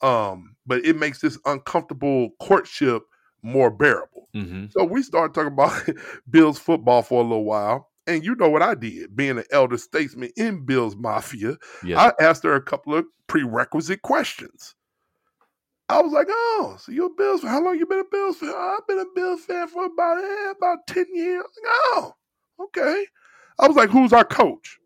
[0.01, 3.03] Um, but it makes this uncomfortable courtship
[3.43, 4.29] more bearable.
[4.35, 4.65] Mm-hmm.
[4.71, 5.83] So we started talking about
[6.29, 7.89] Bills football for a little while.
[8.07, 11.97] And you know what I did, being an elder statesman in Bills Mafia, Yes.
[12.19, 14.75] I asked her a couple of prerequisite questions.
[15.87, 17.51] I was like, "Oh, so you're a Bills fan?
[17.51, 18.49] How long you been a Bills fan?
[18.53, 22.15] "Oh, I've been a Bills fan for about eh, about ten years." Like, oh,
[22.61, 23.05] okay.
[23.59, 24.79] I was like, "Who's our coach?"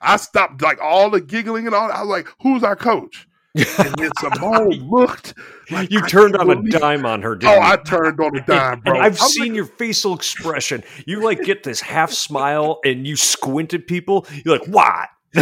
[0.00, 1.90] I stopped like all the giggling and all.
[1.92, 5.34] I was like, "Who's our coach?" And then Simone looked.
[5.70, 7.72] Like, you I turned on a dime on her, oh, didn't Oh, you?
[7.72, 8.94] I turned on the dime, bro.
[8.94, 10.82] And I've I'm seen like, your facial expression.
[11.06, 14.26] You like get this half smile and you squint at people.
[14.44, 15.08] You're like, what?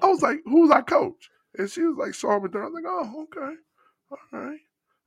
[0.00, 2.84] I was like, "Who's our coach?" And she was like, "Sean McDermott." I was like,
[2.86, 3.54] "Oh, okay,
[4.10, 4.58] all right."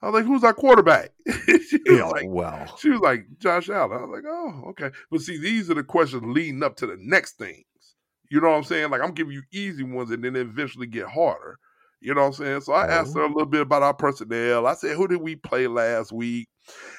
[0.02, 1.12] I was like, "Who's our quarterback?"
[1.46, 2.76] she was Yeah, like, well.
[2.78, 3.98] She was like, Josh Allen.
[3.98, 4.92] I was like, oh, okay.
[5.10, 7.64] But see, these are the questions leading up to the next things.
[8.34, 8.90] You know what I'm saying?
[8.90, 11.60] Like, I'm giving you easy ones and then eventually get harder.
[12.02, 12.62] You know what I'm saying?
[12.62, 13.20] So I asked Oh.
[13.20, 14.66] her a little bit about our personnel.
[14.66, 16.50] I said, who did we play last week?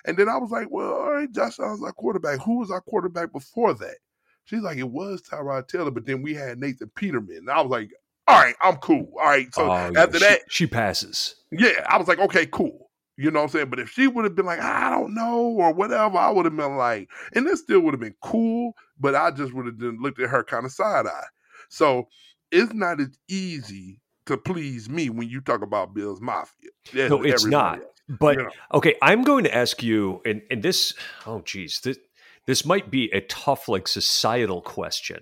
[0.05, 2.39] And then I was like, well, all right, Josh Allen's our quarterback.
[2.43, 3.97] Who was our quarterback before that?
[4.45, 7.39] She's like, it was Tyrod Taylor, but then we had Nathan Peterman.
[7.39, 7.91] And I was like,
[8.29, 9.11] all right, I'm cool.
[9.19, 9.53] All right.
[9.53, 11.35] So Oh, yeah, after she- that, she passes.
[11.51, 12.84] yeah, I was like, okay, cool.
[13.17, 13.71] You know what I'm saying?
[13.71, 16.57] But if she would have been like, I don't know, or whatever, I would have
[16.57, 20.21] been like, and this still would have been cool, but I just would have looked
[20.21, 21.27] at her kind of side eye.
[21.69, 22.09] So
[22.51, 26.71] it's not as easy to please me when you talk about Bill's Mafia.
[26.93, 27.79] No, it's not.
[27.79, 28.51] else, But you know?
[28.75, 30.95] okay, I'm going to ask you, and and this,
[31.27, 31.99] oh geez, this
[32.47, 35.21] this might be a tough like societal question,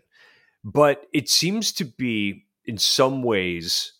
[0.64, 3.92] but it seems to be in some ways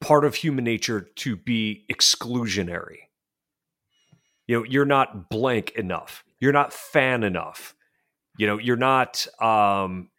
[0.00, 2.98] part of human nature to be exclusionary.
[4.46, 6.24] You know, you're not blank enough.
[6.38, 7.74] You're not fan enough.
[8.38, 10.10] You know, you're not um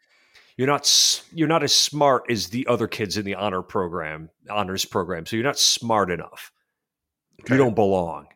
[0.57, 4.86] you're not you're not as smart as the other kids in the honor program, honors
[4.86, 5.25] program.
[5.25, 6.51] So you're not smart enough.
[7.41, 7.53] Okay.
[7.53, 8.28] You don't belong.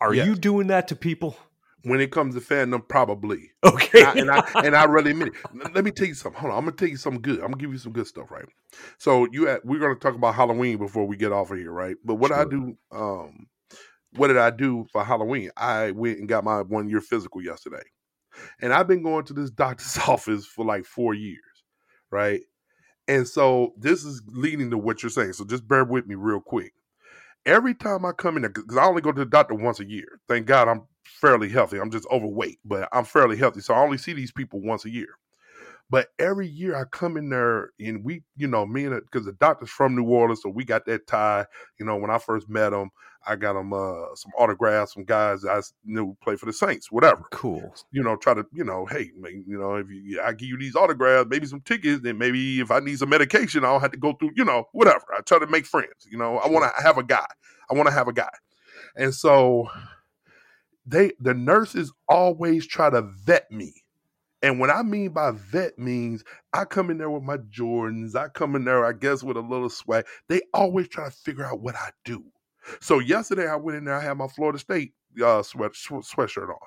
[0.00, 0.26] Are Yes.
[0.26, 1.36] you doing that to people?
[1.84, 3.52] When it comes to fandom, probably.
[3.64, 4.00] Okay.
[4.00, 5.74] and, I, and I and I really mean it.
[5.74, 6.40] Let me tell you something.
[6.40, 7.36] Hold on, I'm gonna tell you something good.
[7.40, 8.44] I'm gonna give you some good stuff, right?
[8.98, 11.96] So you at, we're gonna talk about Halloween before we get off of here, right?
[12.04, 13.46] But what I do, um,
[14.16, 15.50] what did I do for Halloween?
[15.56, 17.82] I went and got my one year physical yesterday,
[18.60, 21.40] and I've been going to this doctor's office for like four years,
[22.10, 22.42] right?
[23.08, 25.34] And so this is leading to what you're saying.
[25.34, 26.72] So just bear with me real quick.
[27.46, 29.88] Every time I come in there, because I only go to the doctor once a
[29.88, 30.20] year.
[30.28, 30.82] Thank God I'm
[31.20, 31.78] fairly healthy.
[31.78, 33.60] I'm just overweight, but I'm fairly healthy.
[33.60, 35.18] So I only see these people once a year.
[35.90, 39.32] But every year I come in there and we, you know, me and because the
[39.32, 41.46] doctor's from New Orleans, so we got that tie.
[41.80, 42.90] You know, when I first met him,
[43.26, 47.24] I got him uh, some autographs some guys I knew play for the Saints, whatever
[47.32, 47.74] cool.
[47.90, 50.58] you know, try to, you know, hey, man, you know, if you, I give you
[50.58, 53.90] these autographs, maybe some tickets, then maybe if I need some medication, I don't have
[53.90, 55.04] to go through, you know, whatever.
[55.12, 57.26] I try to make friends, you know, I want to have a guy.
[57.68, 58.30] I want to have a guy.
[58.96, 59.68] And so
[60.90, 63.74] they, the nurses always try to vet me.
[64.42, 68.14] And what I mean by vet means I come in there with my Jordans.
[68.16, 70.06] I come in there, I guess, with a little swag.
[70.28, 72.24] They always try to figure out what I do.
[72.80, 76.58] So yesterday I went in there, I had my Florida State uh, sweat sweatshirt on.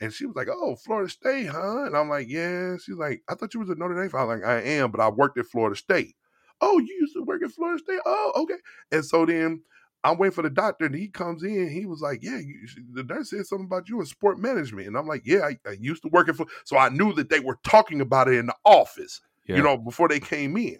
[0.00, 3.34] And she was like, "Oh, Florida State, huh?" And I'm like, "Yeah." She's like, "I
[3.34, 5.46] thought you was a Notre Dame fan." I'm like, "I am, but I worked at
[5.46, 6.16] Florida State."
[6.60, 8.00] Oh, you used to work at Florida State?
[8.06, 8.56] Oh, okay.
[8.92, 9.62] And so then
[10.04, 11.70] I'm waiting for the doctor, and he comes in.
[11.70, 14.96] He was like, "Yeah, you, the nurse said something about you in sport management." And
[14.96, 16.44] I'm like, "Yeah, I, I used to work at." Fl-.
[16.64, 19.56] So I knew that they were talking about it in the office, Yeah.
[19.56, 20.78] you know, before they came in.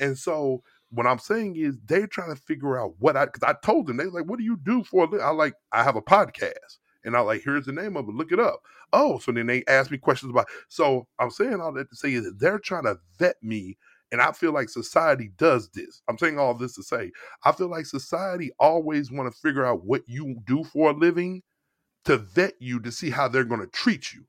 [0.00, 3.54] And so what I'm saying is they're trying to figure out what I because I
[3.64, 6.02] told them they like, "What do you do for?" a I like I have a
[6.02, 6.78] podcast.
[7.04, 8.14] And I like, here's the name of it.
[8.14, 8.60] Look it up.
[8.92, 10.46] Oh, so then they ask me questions about.
[10.68, 13.76] So I'm saying all that to say is that they're trying to vet me,
[14.14, 16.00] and I feel like society does this.
[16.08, 17.10] I'm saying all this to say
[17.44, 21.42] I feel like society always want to figure out what you do for a living
[22.04, 24.24] to vet you to see how they're going to treat you.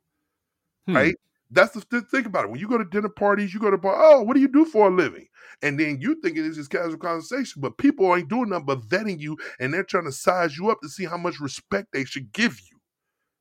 [0.88, 0.96] Hmm.
[0.96, 1.16] Right?
[1.52, 2.50] That's the th- think about it.
[2.50, 3.94] When you go to dinner parties, you go to bar.
[3.96, 5.28] Oh, what do you do for a living?
[5.62, 9.20] And then you thinking it's just casual conversation, but people ain't doing nothing but vetting
[9.20, 12.34] you, and they're trying to size you up to see how much respect they should
[12.34, 12.75] give you.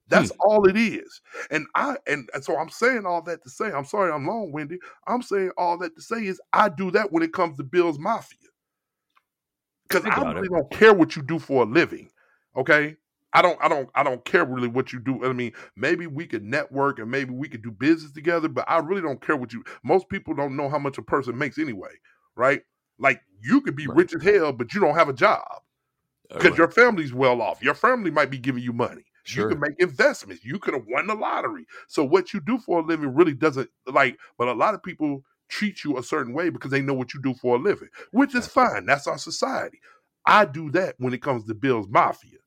[0.08, 1.20] That's all it is.
[1.50, 4.52] And I and, and so I'm saying all that to say, I'm sorry I'm long
[4.52, 4.80] winded.
[5.06, 7.98] I'm saying all that to say is I do that when it comes to Bill's
[7.98, 8.38] Mafia.
[9.88, 10.40] Because I I, got it.
[10.40, 12.10] really don't care what you do for a living.
[12.56, 12.96] Okay.
[13.32, 15.24] I don't I don't I don't care really what you do.
[15.24, 18.78] I mean, maybe we could network and maybe we could do business together, but I
[18.78, 21.90] really don't care what you most people don't know how much a person makes anyway,
[22.36, 22.62] right?
[22.98, 23.96] Like you could be Right.
[23.96, 25.62] rich as hell, but you don't have a job
[26.30, 26.58] Uh, because right.
[26.58, 27.62] your family's well off.
[27.62, 29.04] Your family might be giving you money.
[29.24, 29.44] Sure.
[29.44, 30.44] You can make investments.
[30.44, 31.66] You could have won the lottery.
[31.88, 34.18] So what you do for a living really doesn't like.
[34.38, 37.20] But a lot of people treat you a certain way because they know what you
[37.22, 38.86] do for a living, which is fine.
[38.86, 39.80] That's our society.
[40.26, 42.38] I do that when it comes to Bills Mafia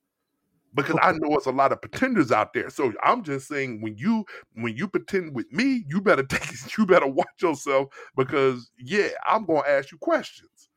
[0.73, 2.69] because I know it's a lot of pretenders out there.
[2.69, 6.85] So I'm just saying when you when you pretend with me, you better take you
[6.85, 10.69] better watch yourself because yeah, I'm gonna ask you questions.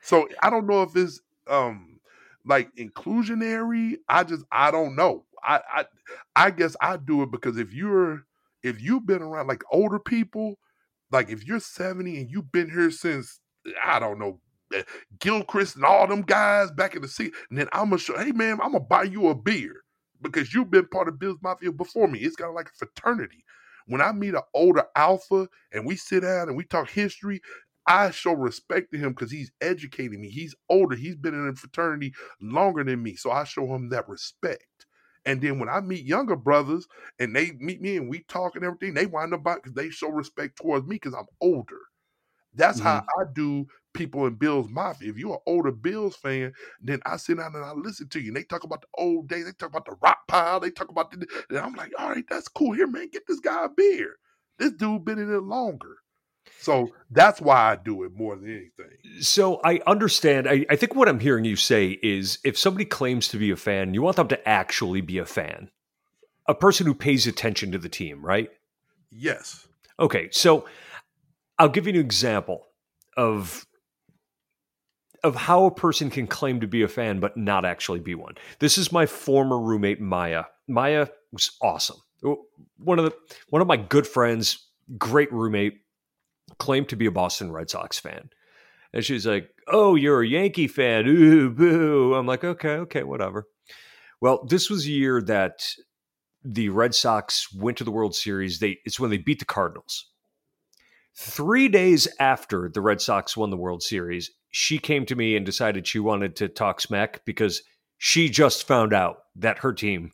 [0.00, 2.00] So I don't know if it's um
[2.46, 3.96] like inclusionary.
[4.08, 5.25] I just I don't know.
[5.44, 5.84] I I
[6.36, 8.24] I guess I do it because if you're
[8.62, 10.58] if you've been around like older people,
[11.12, 13.40] like if you're 70 and you've been here since
[13.84, 14.40] I don't know
[14.74, 14.82] eh,
[15.20, 18.32] Gilchrist and all them guys back in the city, and then I'm gonna show, hey
[18.32, 19.74] man, I'm gonna buy you a beer
[20.22, 22.20] because you've been part of Bills Mafia before me.
[22.20, 23.44] It's kind of like a fraternity.
[23.86, 27.40] When I meet an older alpha and we sit down and we talk history,
[27.86, 30.30] I show respect to him because he's educating me.
[30.30, 30.96] He's older.
[30.96, 33.16] He's been in a fraternity longer than me.
[33.16, 34.85] So I show him that respect.
[35.26, 36.86] And then when I meet younger brothers
[37.18, 40.08] and they meet me and we talk and everything, they wind up because they show
[40.08, 41.80] respect towards me because I'm older.
[42.54, 42.86] That's mm-hmm.
[42.86, 45.10] how I do people in Bills Mafia.
[45.10, 48.28] If you're an older Bills fan, then I sit down and I listen to you.
[48.28, 49.44] And they talk about the old days.
[49.44, 50.60] They talk about the rock pile.
[50.60, 51.26] They talk about the.
[51.50, 52.72] And I'm like, all right, that's cool.
[52.72, 54.16] Here, man, get this guy a beer.
[54.58, 55.96] This dude been in it longer.
[56.60, 59.20] So that's why I do it more than anything.
[59.20, 60.48] So I understand.
[60.48, 63.56] I, I, think what I'm hearing you say is if somebody claims to be a
[63.56, 65.70] fan, you want them to actually be a fan,
[66.48, 68.50] a person who pays attention to the team, right?
[69.10, 69.68] Yes.
[70.00, 70.28] Okay.
[70.32, 70.66] So
[71.58, 72.66] I'll give you an example
[73.16, 73.66] of
[75.24, 78.34] of how a person can claim to be a fan but not actually be one.
[78.58, 80.44] This is my former roommate Maya.
[80.68, 81.96] Maya was awesome.
[82.78, 83.14] One of the
[83.50, 84.68] one of my good friends,
[84.98, 85.80] great roommate
[86.58, 88.30] claimed to be a Boston Red Sox fan.
[88.92, 91.06] And she's like, Oh, you're a Yankee fan.
[91.06, 92.14] Ooh, boo.
[92.14, 93.46] I'm like, Okay, okay, whatever.
[94.20, 95.66] Well, this was a year that
[96.44, 98.60] the Red Sox went to the World Series.
[98.60, 100.06] They it's when they beat the Cardinals.
[101.18, 105.44] Three days after the Red Sox won the World Series, she came to me and
[105.44, 107.62] decided she wanted to talk smack because
[107.98, 110.12] she just found out that her team,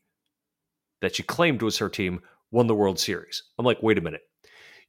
[1.01, 2.21] that she claimed was her team,
[2.51, 3.43] won the World Series.
[3.59, 4.23] I'm like, wait a minute.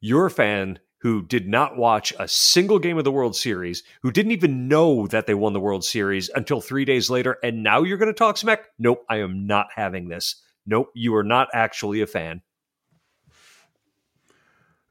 [0.02, 4.10] You're a fan who did not watch a single game of the World Series, who
[4.10, 7.84] didn't even know that they won the World Series until three days later, and now
[7.84, 8.70] you're going to talk smack?
[8.80, 10.42] Nope, I am not having this.
[10.66, 12.42] Nope, you are not actually a fan.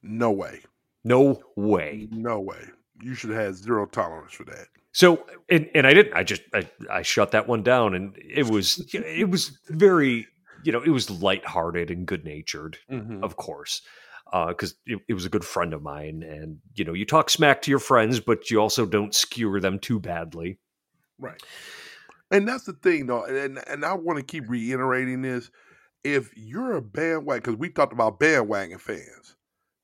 [0.02, 0.60] No way.
[1.02, 2.08] No way.
[2.10, 2.62] No way.
[3.00, 4.66] You should have zero tolerance for that.
[4.92, 6.12] So, and, and I didn't.
[6.14, 10.26] I just I, I shut that one down, and it was it was very
[10.62, 13.24] you know it was lighthearted and good natured, mm-hmm.
[13.24, 13.80] of course
[14.32, 16.22] because uh, it, it, was a good friend of mine.
[16.22, 19.78] And you know, you talk smack to your friends, but you also don't skewer them
[19.78, 20.58] too badly.
[21.18, 21.40] Right.
[22.30, 25.50] And that's the thing, though, and and I want to keep reiterating this.
[26.02, 29.36] If you're a bandwagon, because we talked about bandwagon fans,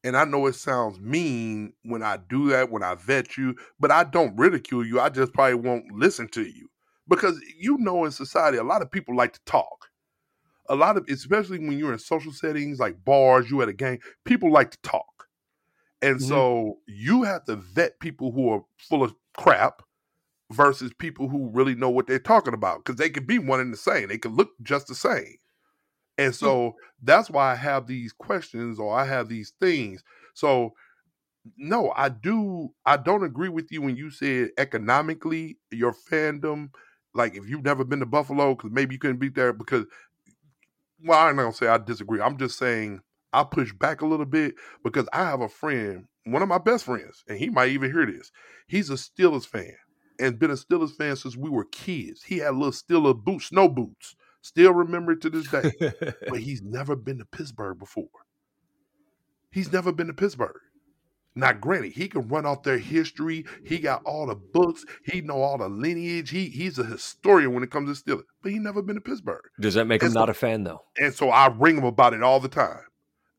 [0.03, 3.90] and I know it sounds mean when I do that, when I vet you, but
[3.90, 4.99] I don't ridicule you.
[4.99, 6.70] I just probably won't listen to you
[7.07, 9.88] because you know, in society, a lot of people like to talk
[10.68, 13.98] a lot of especially when you're in social settings like bars, you at a game,
[14.24, 15.26] people like to talk.
[16.02, 16.28] And mm-hmm.
[16.28, 19.82] so you have to vet people who are full of crap
[20.50, 23.72] versus people who really know what they're talking about because they could be one and
[23.72, 24.08] the same.
[24.08, 25.36] They could look just the same.
[26.16, 26.76] And so mm-hmm.
[27.02, 30.02] that's why I have these questions or I have these things.
[30.34, 30.74] So
[31.56, 36.70] no, I do I don't agree with you when you said economically your fandom
[37.14, 39.86] like if you've never been to Buffalo cuz maybe you couldn't be there because
[41.05, 42.20] well, I'm not gonna say I disagree.
[42.20, 43.01] I'm just saying
[43.32, 46.84] I push back a little bit because I have a friend, one of my best
[46.84, 48.30] friends, and he might even hear this.
[48.66, 49.74] He's a Steelers fan
[50.18, 52.22] and been a Steelers fan since we were kids.
[52.22, 54.16] He had little Steelers boots, snow boots.
[54.40, 55.72] Still remember it to this day.
[56.28, 58.09] but he's never been to Pittsburgh before.
[59.51, 60.61] He's never been to Pittsburgh.
[61.39, 63.45] Now, granted, he can run off their history.
[63.64, 64.84] He got all the books.
[65.05, 66.30] He know all the lineage.
[66.30, 69.45] He he's a historian when it comes to Steelers, but he never been to Pittsburgh.
[69.61, 70.82] Does that make and him so, not a fan though?
[70.99, 72.80] And so I ring him about it all the time.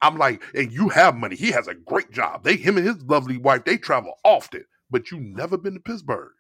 [0.02, 1.36] I'm like, and you have money.
[1.36, 2.46] He has a great job.
[2.46, 6.32] They him and his lovely wife they travel often, but you never been to Pittsburgh.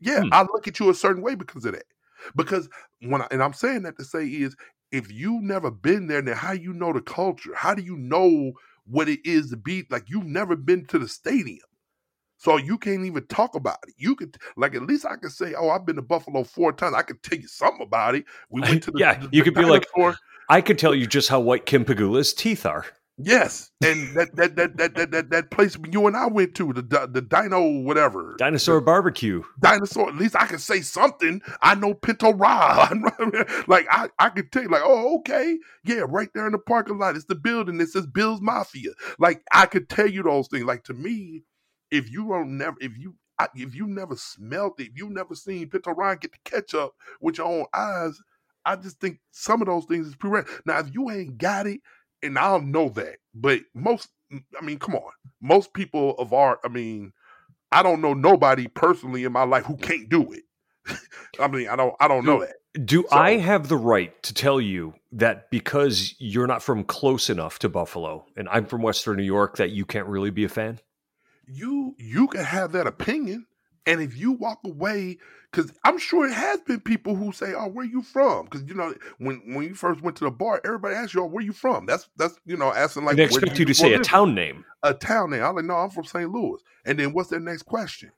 [0.00, 0.32] Yeah, hmm.
[0.32, 1.84] I look at you a certain way because of that.
[2.34, 2.70] Because
[3.02, 4.56] when I, and I'm saying that to say is
[4.90, 7.54] if you never been there, then how you know the culture?
[7.54, 8.52] How do you know?
[8.86, 11.64] What it is to be like you've never been to the stadium.
[12.36, 13.94] So you can't even talk about it.
[13.96, 16.94] You could like at least I could say, "Oh, I've been to Buffalo four times.
[16.94, 19.18] I could tell you something about it." We went to the, yeah.
[19.18, 19.86] The, you could be like,
[20.48, 22.84] I could tell you just how white Kim Pegula's teeth are.
[23.16, 26.72] Yes, and that that that that that that, that place you and I went to
[26.72, 29.42] the the Dino whatever Dinosaur barbecue.
[29.60, 30.08] dinosaur.
[30.08, 31.40] At least I can say something.
[31.62, 32.88] I know Pinto Ra.
[33.68, 36.98] like I I could tell you like oh okay yeah right there in the parking
[36.98, 37.14] lot.
[37.14, 38.90] It's the building that says Bill's Mafia.
[39.20, 40.64] Like I could tell you those things.
[40.64, 41.44] Like to me,
[41.92, 45.36] if you don't never if you I, if you never smelled it, if you never
[45.36, 48.20] seen Pinto Ron get the ketchup with your own eyes,
[48.64, 51.80] I just think some of those things is pre Now, if you ain't got it,
[52.24, 56.68] and I'll know that, but most, I mean, come on, most people of art, I
[56.68, 57.12] mean,
[57.70, 60.44] I don't know nobody personally in my life who can't do it.
[61.40, 62.56] I mean, I don't, I don't know that.
[62.84, 67.30] Do so, I have the right to tell you that because you're not from close
[67.30, 70.48] enough to Buffalo, and I'm from Western New York, that you can't really be a
[70.48, 70.80] fan?
[71.46, 73.46] you you can have that opinion
[73.86, 75.18] and if you walk away
[75.50, 78.44] because i'm sure it has been people who say oh where you from?
[78.44, 81.26] Because you know when when you first went to the bar everybody asked you oh
[81.26, 81.86] where you from?
[81.86, 84.64] That's that's you know asking like they expect you, you to say a town name.
[84.82, 85.42] A town name.
[85.42, 86.60] I'm like no i'm from st louis.
[86.84, 88.10] And then what's their next question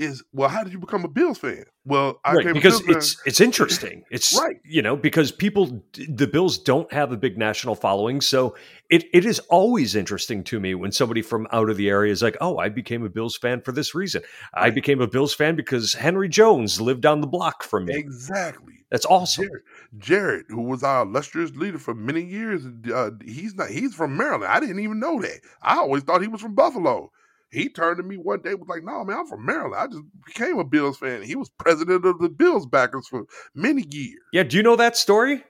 [0.00, 1.64] is well how did you become a bills fan?
[1.84, 3.22] Well I right, because it's fan.
[3.26, 4.02] it's interesting.
[4.10, 4.56] It's right.
[4.64, 8.56] you know because people the bills don't have a big national following so
[8.88, 12.22] it, it is always interesting to me when somebody from out of the area is
[12.22, 14.22] like oh i became a bills fan for this reason.
[14.56, 14.66] Right.
[14.66, 17.94] i became a bills fan because henry jones lived down the block from me.
[17.94, 18.74] Exactly.
[18.90, 19.44] That's awesome.
[19.44, 19.62] Jared,
[19.98, 24.50] jared who was our illustrious leader for many years uh, he's not he's from maryland.
[24.50, 25.40] I didn't even know that.
[25.62, 27.12] I always thought he was from buffalo
[27.50, 29.74] he turned to me one day was like, "No, man, I'm from Maryland.
[29.76, 33.24] I just became a Bills fan." He was president of the Bills backers for
[33.54, 34.20] many years.
[34.32, 35.44] Yeah, do you know that story?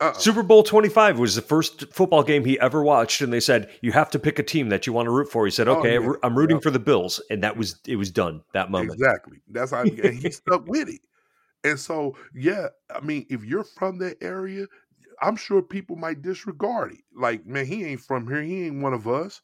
[0.00, 0.14] Uh-uh.
[0.14, 3.92] Super Bowl 25 was the first football game he ever watched, and they said you
[3.92, 5.44] have to pick a team that you want to root for.
[5.44, 6.12] He said, oh, "Okay, oh, yeah.
[6.24, 6.64] I'm rooting yep.
[6.64, 7.96] for the Bills," and that was it.
[7.96, 8.94] Was done that moment.
[8.94, 9.38] Exactly.
[9.48, 11.00] That's how he, he stuck with it.
[11.64, 14.66] And so, yeah, I mean, if you're from that area,
[15.20, 17.04] I'm sure people might disregard it.
[17.14, 18.42] Like, man, he ain't from here.
[18.42, 19.40] He ain't one of us.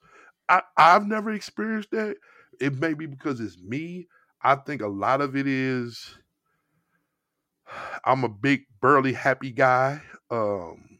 [0.49, 2.17] I, I've never experienced that.
[2.61, 4.09] It may be because it's me.
[4.43, 6.19] I think a lot of it is
[8.05, 10.03] I'm a big burly happy guy.
[10.31, 10.99] Um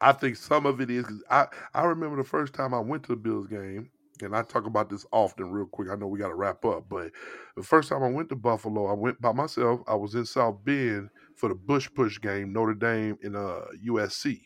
[0.00, 3.08] I think some of it is I I remember the first time I went to
[3.10, 3.90] the Bills game,
[4.22, 5.88] and I talk about this often real quick.
[5.90, 7.10] I know we got to wrap up, but
[7.56, 9.80] the first time I went to Buffalo, I went by myself.
[9.86, 14.42] I was in South Bend for the Bush Push game, Notre Dame and uh USC.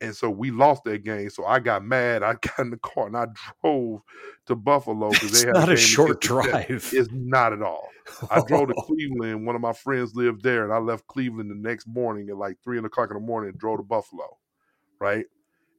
[0.00, 1.30] And so we lost that game.
[1.30, 2.22] So I got mad.
[2.22, 3.26] I got in the car and I
[3.62, 4.02] drove
[4.46, 6.90] to Buffalo because they had not a, short drive.
[6.92, 7.88] It's not at all.
[8.30, 9.46] I drove to Cleveland.
[9.46, 12.58] One of my friends lived there, and I left Cleveland the next morning at like
[12.62, 14.38] three o'clock in the morning and drove to Buffalo,
[15.00, 15.24] right?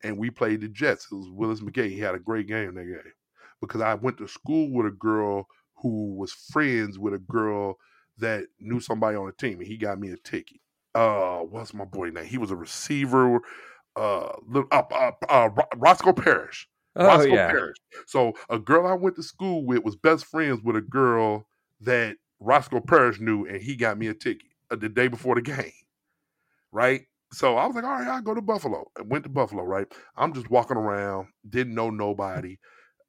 [0.04, 1.08] And we played the Jets.
[1.12, 1.92] It was Willis McGahee.
[1.92, 3.14] He had a great game that game
[3.62, 7.78] because I went to school with a girl who was friends with a girl
[8.18, 10.60] that knew somebody on the team, and he got me a ticket.
[10.94, 12.26] Uh, what's my boy name?
[12.26, 13.42] He was a receiver
[13.96, 14.34] uh,
[14.72, 16.68] uh, uh, uh Roscoe Parrish.
[16.96, 17.48] Oh, Roscoe yeah.
[17.50, 17.78] Parrish.
[18.08, 21.48] So a girl I went to school with was best friends with a girl
[21.82, 25.42] that Roscoe Parrish knew, and he got me a ticket uh, the day before the
[25.42, 25.72] game.
[26.72, 27.02] Right.
[27.34, 28.86] So I was like, all right, I'll go to Buffalo.
[28.98, 29.88] I went to Buffalo, right?
[30.16, 32.58] I'm just walking around, didn't know nobody.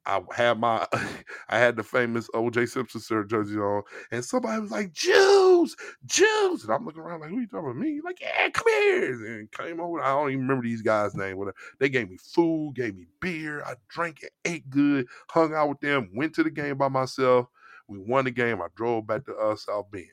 [0.07, 0.87] I had my,
[1.49, 6.63] I had the famous OJ Simpson sir jersey on, and somebody was like, "Juice, Juice,"
[6.63, 9.51] and I'm looking around like, "Who you talking about me?" Like, "Yeah, come here," and
[9.51, 10.01] came over.
[10.01, 11.37] I don't even remember these guys' name.
[11.37, 11.57] Whatever.
[11.79, 13.61] They gave me food, gave me beer.
[13.63, 17.47] I drank it, ate good, hung out with them, went to the game by myself.
[17.89, 18.61] We won the game.
[18.61, 20.05] I drove back to uh, South Bend,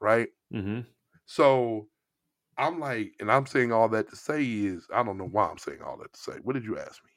[0.00, 0.28] right?
[0.52, 0.80] Mm-hmm.
[1.26, 1.86] So
[2.56, 5.58] I'm like, and I'm saying all that to say is, I don't know why I'm
[5.58, 6.38] saying all that to say.
[6.42, 7.10] What did you ask me?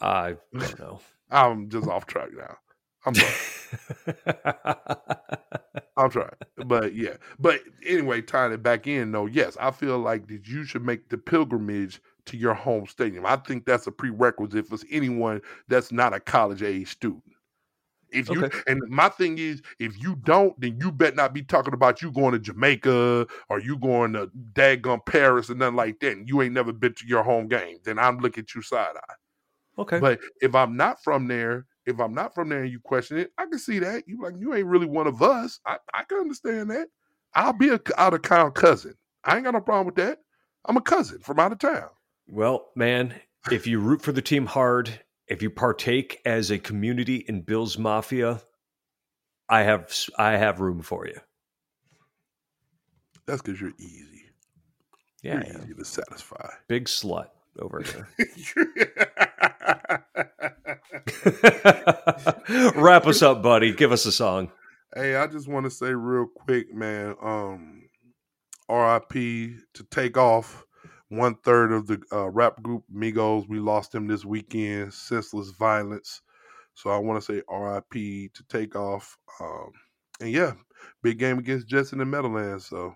[0.00, 1.00] I don't know.
[1.30, 2.56] I'm just off track now.
[3.04, 4.16] I'm sorry.
[5.96, 6.30] I'm trying.
[6.66, 7.16] But yeah.
[7.38, 11.08] But anyway, tying it back in though, yes, I feel like that you should make
[11.08, 13.26] the pilgrimage to your home stadium.
[13.26, 17.24] I think that's a prerequisite for anyone that's not a college age student.
[18.10, 18.58] If you okay.
[18.66, 22.12] and my thing is, if you don't, then you bet not be talking about you
[22.12, 26.12] going to Jamaica or you going to daggum Paris and nothing like that.
[26.12, 27.78] And you ain't never been to your home game.
[27.84, 29.14] Then I'm looking at you side eye.
[29.78, 29.98] Okay.
[29.98, 33.32] But if I'm not from there, if I'm not from there and you question it,
[33.38, 34.04] I can see that.
[34.06, 35.60] You like you ain't really one of us.
[35.66, 36.88] I, I can understand that.
[37.34, 38.94] I'll be a out of town cousin.
[39.24, 40.18] I ain't got no problem with that.
[40.66, 41.88] I'm a cousin from out of town.
[42.28, 43.14] Well, man,
[43.50, 47.78] if you root for the team hard, if you partake as a community in Bill's
[47.78, 48.40] Mafia,
[49.48, 51.18] I have I have room for you.
[53.26, 54.22] That's because you're easy.
[55.22, 56.50] Yeah, you're easy to satisfy.
[56.68, 58.08] Big slut over here.
[62.74, 63.72] Wrap us up, buddy.
[63.72, 64.50] Give us a song.
[64.94, 67.14] Hey, I just want to say real quick, man.
[67.22, 67.84] Um,
[68.68, 70.66] RIP to Takeoff
[71.12, 73.46] one third of the uh, rap group Migos.
[73.46, 74.94] We lost them this weekend.
[74.94, 76.22] Senseless violence.
[76.74, 78.30] So I want to say R.I.P.
[78.32, 79.18] to Takeoff.
[79.38, 79.72] Um,
[80.20, 80.52] and yeah,
[81.02, 82.64] big game against Jets in the Meadowlands.
[82.64, 82.94] So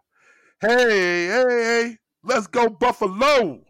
[0.60, 3.60] hey, hey, hey, let's go Buffalo.